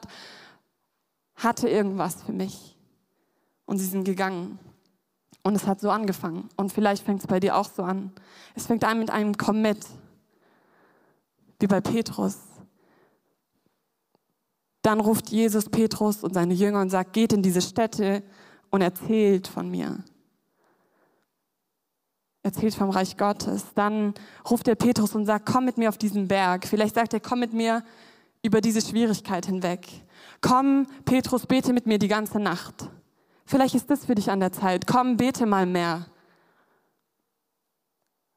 Hatte 1.39 1.67
irgendwas 1.69 2.21
für 2.23 2.33
mich. 2.33 2.77
Und 3.65 3.77
sie 3.79 3.85
sind 3.85 4.03
gegangen. 4.03 4.59
Und 5.41 5.55
es 5.55 5.65
hat 5.65 5.79
so 5.79 5.89
angefangen. 5.89 6.49
Und 6.57 6.71
vielleicht 6.71 7.03
fängt 7.03 7.21
es 7.21 7.27
bei 7.27 7.39
dir 7.39 7.55
auch 7.55 7.69
so 7.69 7.83
an. 7.83 8.11
Es 8.55 8.67
fängt 8.67 8.83
an 8.83 8.99
mit 8.99 9.09
einem 9.09 9.37
Komm 9.37 9.61
mit. 9.61 9.85
Wie 11.59 11.67
bei 11.67 11.81
Petrus. 11.81 12.37
Dann 14.81 14.99
ruft 14.99 15.29
Jesus 15.29 15.69
Petrus 15.69 16.23
und 16.23 16.33
seine 16.33 16.53
Jünger 16.53 16.81
und 16.81 16.89
sagt, 16.89 17.13
geht 17.13 17.33
in 17.33 17.41
diese 17.41 17.61
Städte 17.61 18.23
und 18.69 18.81
erzählt 18.81 19.47
von 19.47 19.69
mir. 19.69 20.03
Erzählt 22.43 22.75
vom 22.75 22.89
Reich 22.89 23.17
Gottes. 23.17 23.65
Dann 23.75 24.13
ruft 24.49 24.67
er 24.67 24.75
Petrus 24.75 25.15
und 25.15 25.25
sagt, 25.25 25.45
komm 25.45 25.65
mit 25.65 25.77
mir 25.77 25.89
auf 25.89 25.97
diesen 25.97 26.27
Berg. 26.27 26.65
Vielleicht 26.65 26.95
sagt 26.95 27.13
er, 27.13 27.19
komm 27.19 27.39
mit 27.39 27.53
mir 27.53 27.83
über 28.41 28.61
diese 28.61 28.81
Schwierigkeit 28.81 29.45
hinweg. 29.45 29.87
Komm, 30.41 30.87
Petrus, 31.05 31.45
bete 31.45 31.73
mit 31.73 31.85
mir 31.85 31.99
die 31.99 32.07
ganze 32.07 32.39
Nacht. 32.39 32.89
Vielleicht 33.45 33.75
ist 33.75 33.89
das 33.89 34.05
für 34.05 34.15
dich 34.15 34.29
an 34.29 34.39
der 34.39 34.51
Zeit. 34.51 34.87
Komm, 34.87 35.17
bete 35.17 35.45
mal 35.45 35.65
mehr. 35.65 36.05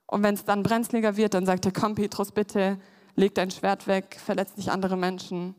Und 0.06 0.22
wenn 0.22 0.34
es 0.34 0.44
dann 0.44 0.62
brenzliger 0.62 1.16
wird, 1.16 1.34
dann 1.34 1.46
sagt 1.46 1.64
er, 1.64 1.72
komm, 1.72 1.94
Petrus, 1.94 2.32
bitte, 2.32 2.78
leg 3.14 3.34
dein 3.34 3.50
Schwert 3.50 3.86
weg, 3.86 4.18
verletz 4.22 4.56
nicht 4.56 4.70
andere 4.70 4.96
Menschen. 4.96 5.54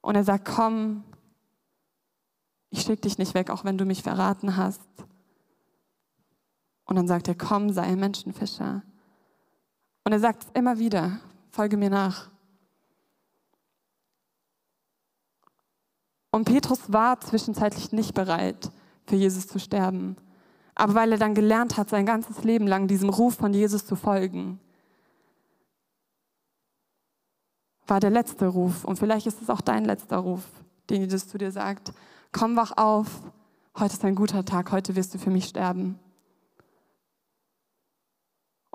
Und 0.00 0.14
er 0.16 0.24
sagt, 0.24 0.44
komm, 0.44 1.04
ich 2.70 2.82
schicke 2.82 3.02
dich 3.02 3.18
nicht 3.18 3.34
weg, 3.34 3.50
auch 3.50 3.64
wenn 3.64 3.78
du 3.78 3.84
mich 3.84 4.02
verraten 4.02 4.56
hast. 4.56 4.82
Und 6.84 6.96
dann 6.96 7.08
sagt 7.08 7.28
er, 7.28 7.34
komm, 7.34 7.72
sei 7.72 7.84
ein 7.84 8.00
Menschenfischer. 8.00 8.82
Und 10.04 10.12
er 10.12 10.20
sagt 10.20 10.44
es 10.44 10.50
immer 10.52 10.78
wieder, 10.78 11.20
folge 11.54 11.76
mir 11.76 11.90
nach. 11.90 12.30
Und 16.32 16.46
Petrus 16.46 16.92
war 16.92 17.20
zwischenzeitlich 17.20 17.92
nicht 17.92 18.12
bereit, 18.12 18.72
für 19.06 19.14
Jesus 19.14 19.46
zu 19.46 19.60
sterben. 19.60 20.16
Aber 20.74 20.94
weil 20.94 21.12
er 21.12 21.18
dann 21.18 21.36
gelernt 21.36 21.76
hat, 21.76 21.88
sein 21.88 22.06
ganzes 22.06 22.42
Leben 22.42 22.66
lang 22.66 22.88
diesem 22.88 23.08
Ruf 23.08 23.36
von 23.36 23.54
Jesus 23.54 23.86
zu 23.86 23.94
folgen, 23.94 24.58
war 27.86 28.00
der 28.00 28.10
letzte 28.10 28.48
Ruf. 28.48 28.84
Und 28.84 28.98
vielleicht 28.98 29.28
ist 29.28 29.40
es 29.40 29.48
auch 29.48 29.60
dein 29.60 29.84
letzter 29.84 30.16
Ruf, 30.16 30.42
den 30.90 31.02
Jesus 31.02 31.28
zu 31.28 31.38
dir 31.38 31.52
sagt. 31.52 31.92
Komm, 32.32 32.56
wach 32.56 32.76
auf. 32.76 33.22
Heute 33.78 33.94
ist 33.94 34.04
ein 34.04 34.16
guter 34.16 34.44
Tag. 34.44 34.72
Heute 34.72 34.96
wirst 34.96 35.14
du 35.14 35.18
für 35.18 35.30
mich 35.30 35.44
sterben. 35.44 36.00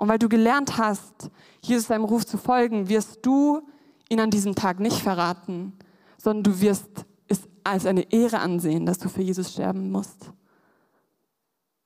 Und 0.00 0.08
weil 0.08 0.18
du 0.18 0.30
gelernt 0.30 0.78
hast, 0.78 1.30
Jesus 1.60 1.88
seinem 1.88 2.04
Ruf 2.04 2.24
zu 2.24 2.38
folgen, 2.38 2.88
wirst 2.88 3.18
du 3.20 3.60
ihn 4.08 4.18
an 4.18 4.30
diesem 4.30 4.54
Tag 4.54 4.80
nicht 4.80 5.02
verraten, 5.02 5.74
sondern 6.16 6.42
du 6.42 6.60
wirst 6.62 7.04
es 7.28 7.42
als 7.64 7.84
eine 7.84 8.10
Ehre 8.10 8.38
ansehen, 8.38 8.86
dass 8.86 8.96
du 8.96 9.10
für 9.10 9.20
Jesus 9.20 9.52
sterben 9.52 9.92
musst. 9.92 10.32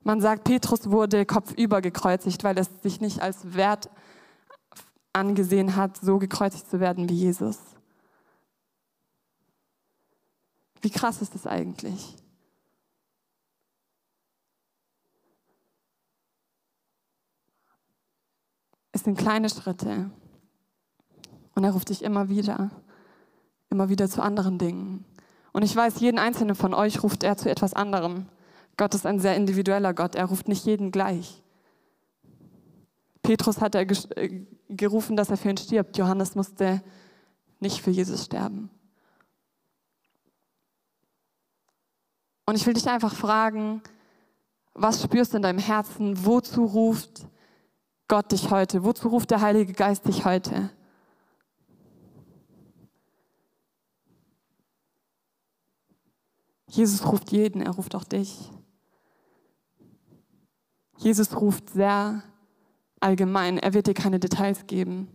Man 0.05 0.21
sagt, 0.21 0.45
Petrus 0.45 0.93
wurde 0.93 1.27
kopfüber 1.27 1.81
gekreuzigt, 1.81 2.45
weil 2.45 2.57
es 2.57 2.71
sich 2.85 3.01
nicht 3.01 3.21
als 3.21 3.53
wert 3.57 3.91
angesehen 5.13 5.75
hat, 5.75 5.97
so 5.97 6.21
gekreuzigt 6.21 6.71
zu 6.71 6.79
werden 6.79 7.09
wie 7.09 7.15
Jesus. 7.15 7.59
Wie 10.83 10.91
krass 10.91 11.21
ist 11.21 11.35
das 11.35 11.49
eigentlich? 11.49 12.15
Sind 19.05 19.19
kleine 19.19 19.49
Schritte. 19.49 20.11
Und 21.55 21.65
er 21.65 21.73
ruft 21.73 21.91
dich 21.91 22.03
immer 22.03 22.29
wieder, 22.29 22.71
immer 23.71 23.89
wieder 23.89 24.09
zu 24.09 24.23
anderen 24.23 24.59
Dingen. 24.59 25.05
Und 25.53 25.63
ich 25.63 25.75
weiß, 25.77 26.01
jeden 26.01 26.19
einzelnen 26.19 26.57
von 26.57 26.75
euch 26.75 27.03
ruft 27.03 27.23
er 27.23 27.37
zu 27.37 27.49
etwas 27.49 27.75
anderem. 27.75 28.27
Gott 28.77 28.95
ist 28.95 29.07
ein 29.07 29.21
sehr 29.21 29.37
individueller 29.37 29.95
Gott. 29.95 30.17
Er 30.17 30.25
ruft 30.25 30.49
nicht 30.49 30.67
jeden 30.67 30.91
gleich. 30.91 31.43
Petrus 33.23 33.61
hat 33.61 33.75
er 33.75 33.83
äh, 34.17 34.47
gerufen, 34.69 35.17
dass 35.17 35.31
er 35.31 35.37
für 35.37 35.51
ihn 35.51 35.57
stirbt. 35.57 35.97
Johannes 35.97 36.35
musste 36.35 36.83
nicht 37.61 37.83
für 37.83 37.91
Jesus 37.91 38.25
sterben. 38.25 38.69
Und 42.47 42.57
ich 42.57 42.67
will 42.67 42.75
dich 42.75 42.89
einfach 42.89 43.15
fragen, 43.15 43.81
was 44.75 45.03
spürst 45.03 45.33
du 45.33 45.37
in 45.37 45.43
deinem 45.43 45.61
Herzen? 45.61 46.27
Wozu 46.27 46.65
ruft 46.65 47.27
Gott 48.09 48.33
dich 48.33 48.51
heute? 48.51 48.85
Wozu 48.85 49.09
ruft 49.09 49.31
der 49.31 49.41
Heilige 49.41 49.73
Geist 49.73 50.07
dich 50.07 50.25
heute? 50.25 50.71
Jesus 56.69 57.07
ruft 57.07 57.31
jeden, 57.31 57.63
er 57.63 57.73
ruft 57.73 57.95
auch 57.95 58.05
dich. 58.05 58.51
Jesus 60.99 61.41
ruft 61.41 61.71
sehr 61.71 62.23
allgemein. 63.01 63.59
Er 63.59 63.75
wird 63.75 63.87
dir 63.87 63.95
keine 63.95 64.19
Details 64.19 64.67
geben. 64.67 65.09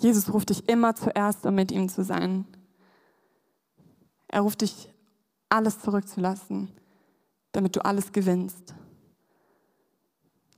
Jesus 0.00 0.32
ruft 0.32 0.50
dich 0.50 0.68
immer 0.68 0.94
zuerst, 0.96 1.46
um 1.46 1.54
mit 1.54 1.70
ihm 1.70 1.88
zu 1.88 2.02
sein. 2.02 2.46
Er 4.28 4.40
ruft 4.40 4.62
dich, 4.62 4.92
alles 5.48 5.78
zurückzulassen, 5.80 6.72
damit 7.52 7.76
du 7.76 7.84
alles 7.84 8.10
gewinnst. 8.10 8.74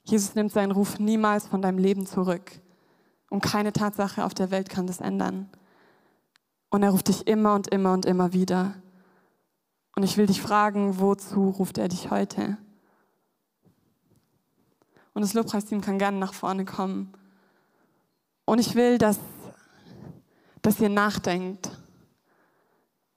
Jesus 0.06 0.36
nimmt 0.36 0.52
seinen 0.52 0.70
Ruf 0.70 1.00
niemals 1.00 1.48
von 1.48 1.60
deinem 1.60 1.78
Leben 1.78 2.06
zurück. 2.06 2.52
Und 3.28 3.42
keine 3.42 3.72
Tatsache 3.72 4.24
auf 4.24 4.34
der 4.34 4.52
Welt 4.52 4.68
kann 4.68 4.86
das 4.86 5.00
ändern. 5.00 5.50
Und 6.70 6.84
er 6.84 6.90
ruft 6.90 7.08
dich 7.08 7.26
immer 7.26 7.54
und 7.54 7.66
immer 7.68 7.92
und 7.92 8.06
immer 8.06 8.32
wieder. 8.32 8.74
Und 9.96 10.04
ich 10.04 10.16
will 10.16 10.26
dich 10.26 10.40
fragen, 10.40 11.00
wozu 11.00 11.50
ruft 11.50 11.78
er 11.78 11.88
dich 11.88 12.10
heute? 12.10 12.56
Und 15.12 15.22
das 15.22 15.34
Lobpreisteam 15.34 15.80
kann 15.80 15.98
gerne 15.98 16.18
nach 16.18 16.34
vorne 16.34 16.64
kommen. 16.64 17.12
Und 18.44 18.60
ich 18.60 18.76
will, 18.76 18.98
dass, 18.98 19.18
dass 20.62 20.78
ihr 20.78 20.88
nachdenkt. 20.88 21.70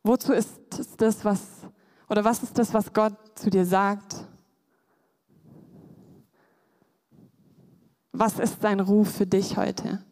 Wozu 0.01 0.33
ist 0.33 0.59
das, 0.97 1.23
was 1.23 1.41
Oder 2.09 2.23
was 2.23 2.41
ist 2.41 2.57
das, 2.57 2.73
was 2.73 2.91
Gott 2.93 3.13
zu 3.35 3.51
dir 3.51 3.65
sagt? 3.65 4.25
Was 8.19 8.37
ist 8.37 8.61
sein 8.61 8.81
Ruf 8.81 9.15
für 9.15 9.25
dich 9.25 9.55
heute? 9.55 10.03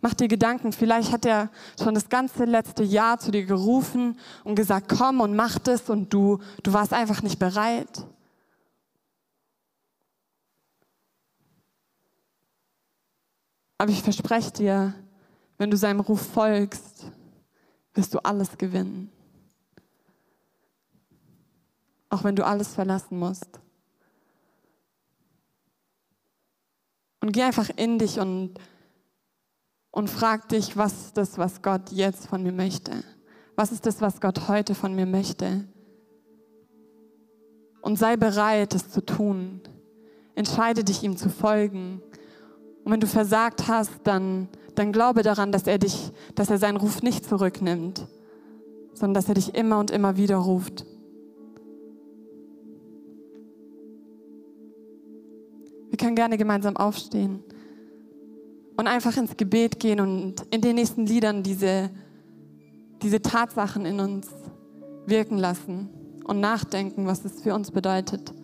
Mach 0.00 0.14
dir 0.14 0.26
Gedanken, 0.26 0.72
vielleicht 0.72 1.12
hat 1.12 1.26
er 1.26 1.50
schon 1.78 1.92
das 1.94 2.08
ganze 2.08 2.46
letzte 2.46 2.82
Jahr 2.82 3.18
zu 3.18 3.30
dir 3.30 3.44
gerufen 3.44 4.18
und 4.44 4.54
gesagt, 4.54 4.90
komm 4.96 5.20
und 5.20 5.36
mach 5.36 5.58
das 5.58 5.90
und 5.90 6.10
du, 6.10 6.38
du 6.62 6.72
warst 6.72 6.94
einfach 6.94 7.20
nicht 7.20 7.38
bereit. 7.38 8.06
Aber 13.76 13.90
ich 13.90 14.02
verspreche 14.02 14.52
dir, 14.52 14.94
wenn 15.58 15.70
du 15.70 15.76
seinem 15.76 16.00
Ruf 16.00 16.32
folgst, 16.32 17.04
wirst 17.92 18.14
du 18.14 18.20
alles 18.20 18.56
gewinnen. 18.56 19.12
Auch 22.08 22.24
wenn 22.24 22.36
du 22.36 22.46
alles 22.46 22.68
verlassen 22.68 23.18
musst. 23.18 23.61
Und 27.22 27.32
geh 27.32 27.42
einfach 27.42 27.70
in 27.76 27.98
dich 27.98 28.18
und, 28.18 28.54
und 29.92 30.10
frag 30.10 30.48
dich, 30.48 30.76
was 30.76 31.06
ist 31.06 31.16
das, 31.16 31.38
was 31.38 31.62
Gott 31.62 31.92
jetzt 31.92 32.26
von 32.26 32.42
mir 32.42 32.50
möchte? 32.50 33.04
Was 33.54 33.70
ist 33.70 33.86
das, 33.86 34.00
was 34.00 34.20
Gott 34.20 34.48
heute 34.48 34.74
von 34.74 34.92
mir 34.94 35.06
möchte? 35.06 35.64
Und 37.80 37.96
sei 37.96 38.16
bereit, 38.16 38.74
es 38.74 38.90
zu 38.90 39.06
tun. 39.06 39.60
Entscheide 40.34 40.82
dich, 40.82 41.04
ihm 41.04 41.16
zu 41.16 41.28
folgen. 41.28 42.02
Und 42.84 42.90
wenn 42.90 43.00
du 43.00 43.06
versagt 43.06 43.68
hast, 43.68 43.92
dann, 44.02 44.48
dann 44.74 44.90
glaube 44.90 45.22
daran, 45.22 45.52
dass 45.52 45.68
er 45.68 45.78
dich, 45.78 46.10
dass 46.34 46.50
er 46.50 46.58
seinen 46.58 46.76
Ruf 46.76 47.02
nicht 47.02 47.24
zurücknimmt, 47.24 48.08
sondern 48.94 49.14
dass 49.14 49.28
er 49.28 49.34
dich 49.34 49.54
immer 49.54 49.78
und 49.78 49.92
immer 49.92 50.16
wieder 50.16 50.38
ruft. 50.38 50.86
Können 56.02 56.16
gerne 56.16 56.36
gemeinsam 56.36 56.76
aufstehen 56.76 57.44
und 58.76 58.88
einfach 58.88 59.16
ins 59.16 59.36
Gebet 59.36 59.78
gehen 59.78 60.00
und 60.00 60.34
in 60.50 60.60
den 60.60 60.74
nächsten 60.74 61.06
Liedern 61.06 61.44
diese, 61.44 61.90
diese 63.02 63.22
Tatsachen 63.22 63.86
in 63.86 64.00
uns 64.00 64.28
wirken 65.06 65.38
lassen 65.38 65.90
und 66.24 66.40
nachdenken, 66.40 67.06
was 67.06 67.24
es 67.24 67.40
für 67.42 67.54
uns 67.54 67.70
bedeutet. 67.70 68.34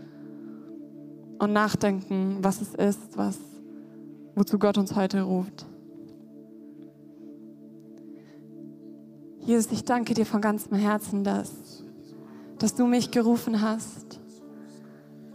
Und 1.41 1.53
nachdenken, 1.53 2.39
was 2.43 2.61
es 2.61 2.75
ist, 2.75 3.17
was 3.17 3.39
wozu 4.37 4.59
Gott 4.59 4.79
uns 4.79 4.95
heute 4.95 5.23
ruft. 5.23 5.67
Jesus, 9.41 9.73
ich 9.73 9.85
danke 9.85 10.15
dir 10.15 10.27
von 10.27 10.41
ganzem 10.41 10.77
Herzen, 10.77 11.25
dass, 11.25 11.83
dass 12.59 12.75
du 12.75 12.87
mich 12.87 13.11
gerufen 13.11 13.61
hast, 13.63 14.21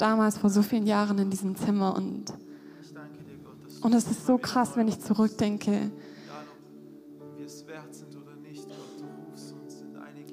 damals 0.04 0.38
vor 0.38 0.50
so 0.50 0.62
vielen 0.62 0.86
Jahren 0.86 1.18
in 1.18 1.30
diesem 1.30 1.56
Zimmer. 1.56 1.96
Und, 1.96 2.26
und 3.82 3.94
es 3.94 4.06
ist 4.12 4.26
so 4.26 4.38
krass, 4.38 4.76
wenn 4.76 4.90
ich 4.90 5.00
zurückdenke. 5.00 5.92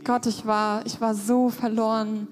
Gott, 0.03 0.27
ich 0.27 0.45
war, 0.45 0.85
ich 0.87 1.01
war 1.01 1.15
so 1.15 1.51
verloren. 1.51 2.27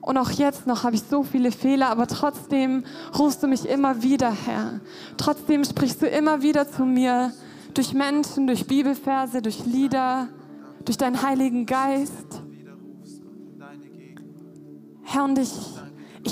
Und 0.00 0.16
auch 0.18 0.30
jetzt 0.30 0.66
noch 0.68 0.84
habe 0.84 0.94
ich 0.94 1.02
so 1.02 1.24
viele 1.24 1.50
Fehler, 1.50 1.88
aber 1.88 2.06
trotzdem 2.06 2.84
rufst 3.18 3.42
du 3.42 3.48
mich 3.48 3.68
immer 3.68 4.02
wieder, 4.02 4.30
Herr. 4.30 4.80
Trotzdem 5.16 5.64
sprichst 5.64 6.00
du 6.02 6.06
immer 6.06 6.42
wieder 6.42 6.70
zu 6.70 6.84
mir 6.84 7.32
durch 7.74 7.92
Menschen, 7.92 8.46
durch 8.46 8.66
Bibelverse, 8.68 9.42
durch 9.42 9.66
Lieder, 9.66 10.28
durch 10.84 10.96
deinen 10.96 11.22
Heiligen 11.22 11.66
Geist. 11.66 12.42
Herr, 15.04 15.24
und 15.24 15.38
ich, 15.38 15.52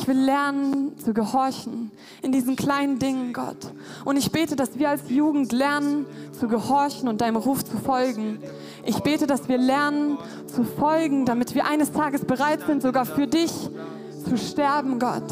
ich 0.01 0.09
will 0.09 0.19
lernen 0.19 0.99
zu 0.99 1.13
gehorchen 1.13 1.91
in 2.23 2.33
diesen 2.33 2.57
kleinen 2.57 2.99
Dingen, 2.99 3.33
Gott. 3.33 3.73
Und 4.05 4.17
ich 4.17 4.33
bete, 4.33 4.57
dass 4.57 4.79
wir 4.79 4.89
als 4.89 5.03
Jugend 5.09 5.53
lernen 5.53 6.07
zu 6.39 6.49
gehorchen 6.49 7.09
und 7.09 7.21
deinem 7.21 7.37
Ruf 7.37 7.65
zu 7.65 7.77
folgen. 7.77 8.39
Ich 8.85 9.01
bete, 9.01 9.27
dass 9.27 9.49
wir 9.49 9.59
lernen 9.59 10.17
zu 10.47 10.65
folgen, 10.65 11.27
damit 11.27 11.55
wir 11.55 11.67
eines 11.67 11.93
Tages 11.93 12.25
bereit 12.25 12.61
sind, 12.67 12.83
sogar 12.83 13.05
für 13.05 13.27
dich 13.27 13.53
zu 14.25 14.39
sterben, 14.39 14.99
Gott. 14.99 15.25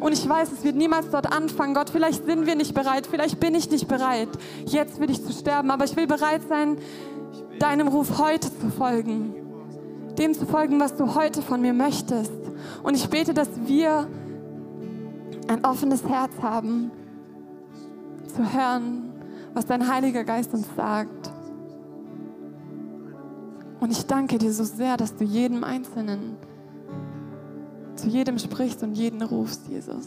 Und 0.00 0.12
ich 0.12 0.28
weiß, 0.28 0.52
es 0.52 0.64
wird 0.64 0.76
niemals 0.76 1.10
dort 1.10 1.32
anfangen. 1.32 1.74
Gott, 1.74 1.90
vielleicht 1.90 2.26
sind 2.26 2.46
wir 2.46 2.56
nicht 2.56 2.74
bereit, 2.74 3.06
vielleicht 3.06 3.40
bin 3.40 3.54
ich 3.54 3.70
nicht 3.70 3.88
bereit, 3.88 4.28
jetzt 4.66 4.98
für 4.98 5.06
dich 5.06 5.24
zu 5.24 5.32
sterben, 5.32 5.70
aber 5.70 5.86
ich 5.86 5.96
will 5.96 6.06
bereit 6.06 6.42
sein, 6.48 6.76
deinem 7.58 7.88
Ruf 7.88 8.18
heute 8.18 8.48
zu 8.60 8.70
folgen. 8.70 9.34
Dem 10.18 10.34
zu 10.34 10.46
folgen, 10.46 10.78
was 10.78 10.96
du 10.96 11.14
heute 11.14 11.42
von 11.42 11.62
mir 11.62 11.72
möchtest. 11.72 12.47
Und 12.82 12.94
ich 12.94 13.08
bete, 13.08 13.34
dass 13.34 13.48
wir 13.66 14.08
ein 15.48 15.64
offenes 15.64 16.04
Herz 16.04 16.32
haben, 16.42 16.90
zu 18.34 18.52
hören, 18.52 19.12
was 19.54 19.66
dein 19.66 19.88
Heiliger 19.88 20.24
Geist 20.24 20.52
uns 20.54 20.66
sagt. 20.76 21.30
Und 23.80 23.90
ich 23.92 24.06
danke 24.06 24.38
dir 24.38 24.52
so 24.52 24.64
sehr, 24.64 24.96
dass 24.96 25.16
du 25.16 25.24
jedem 25.24 25.64
Einzelnen 25.64 26.36
zu 27.96 28.08
jedem 28.08 28.38
sprichst 28.38 28.82
und 28.82 28.94
jeden 28.94 29.22
rufst, 29.22 29.68
Jesus. 29.68 30.06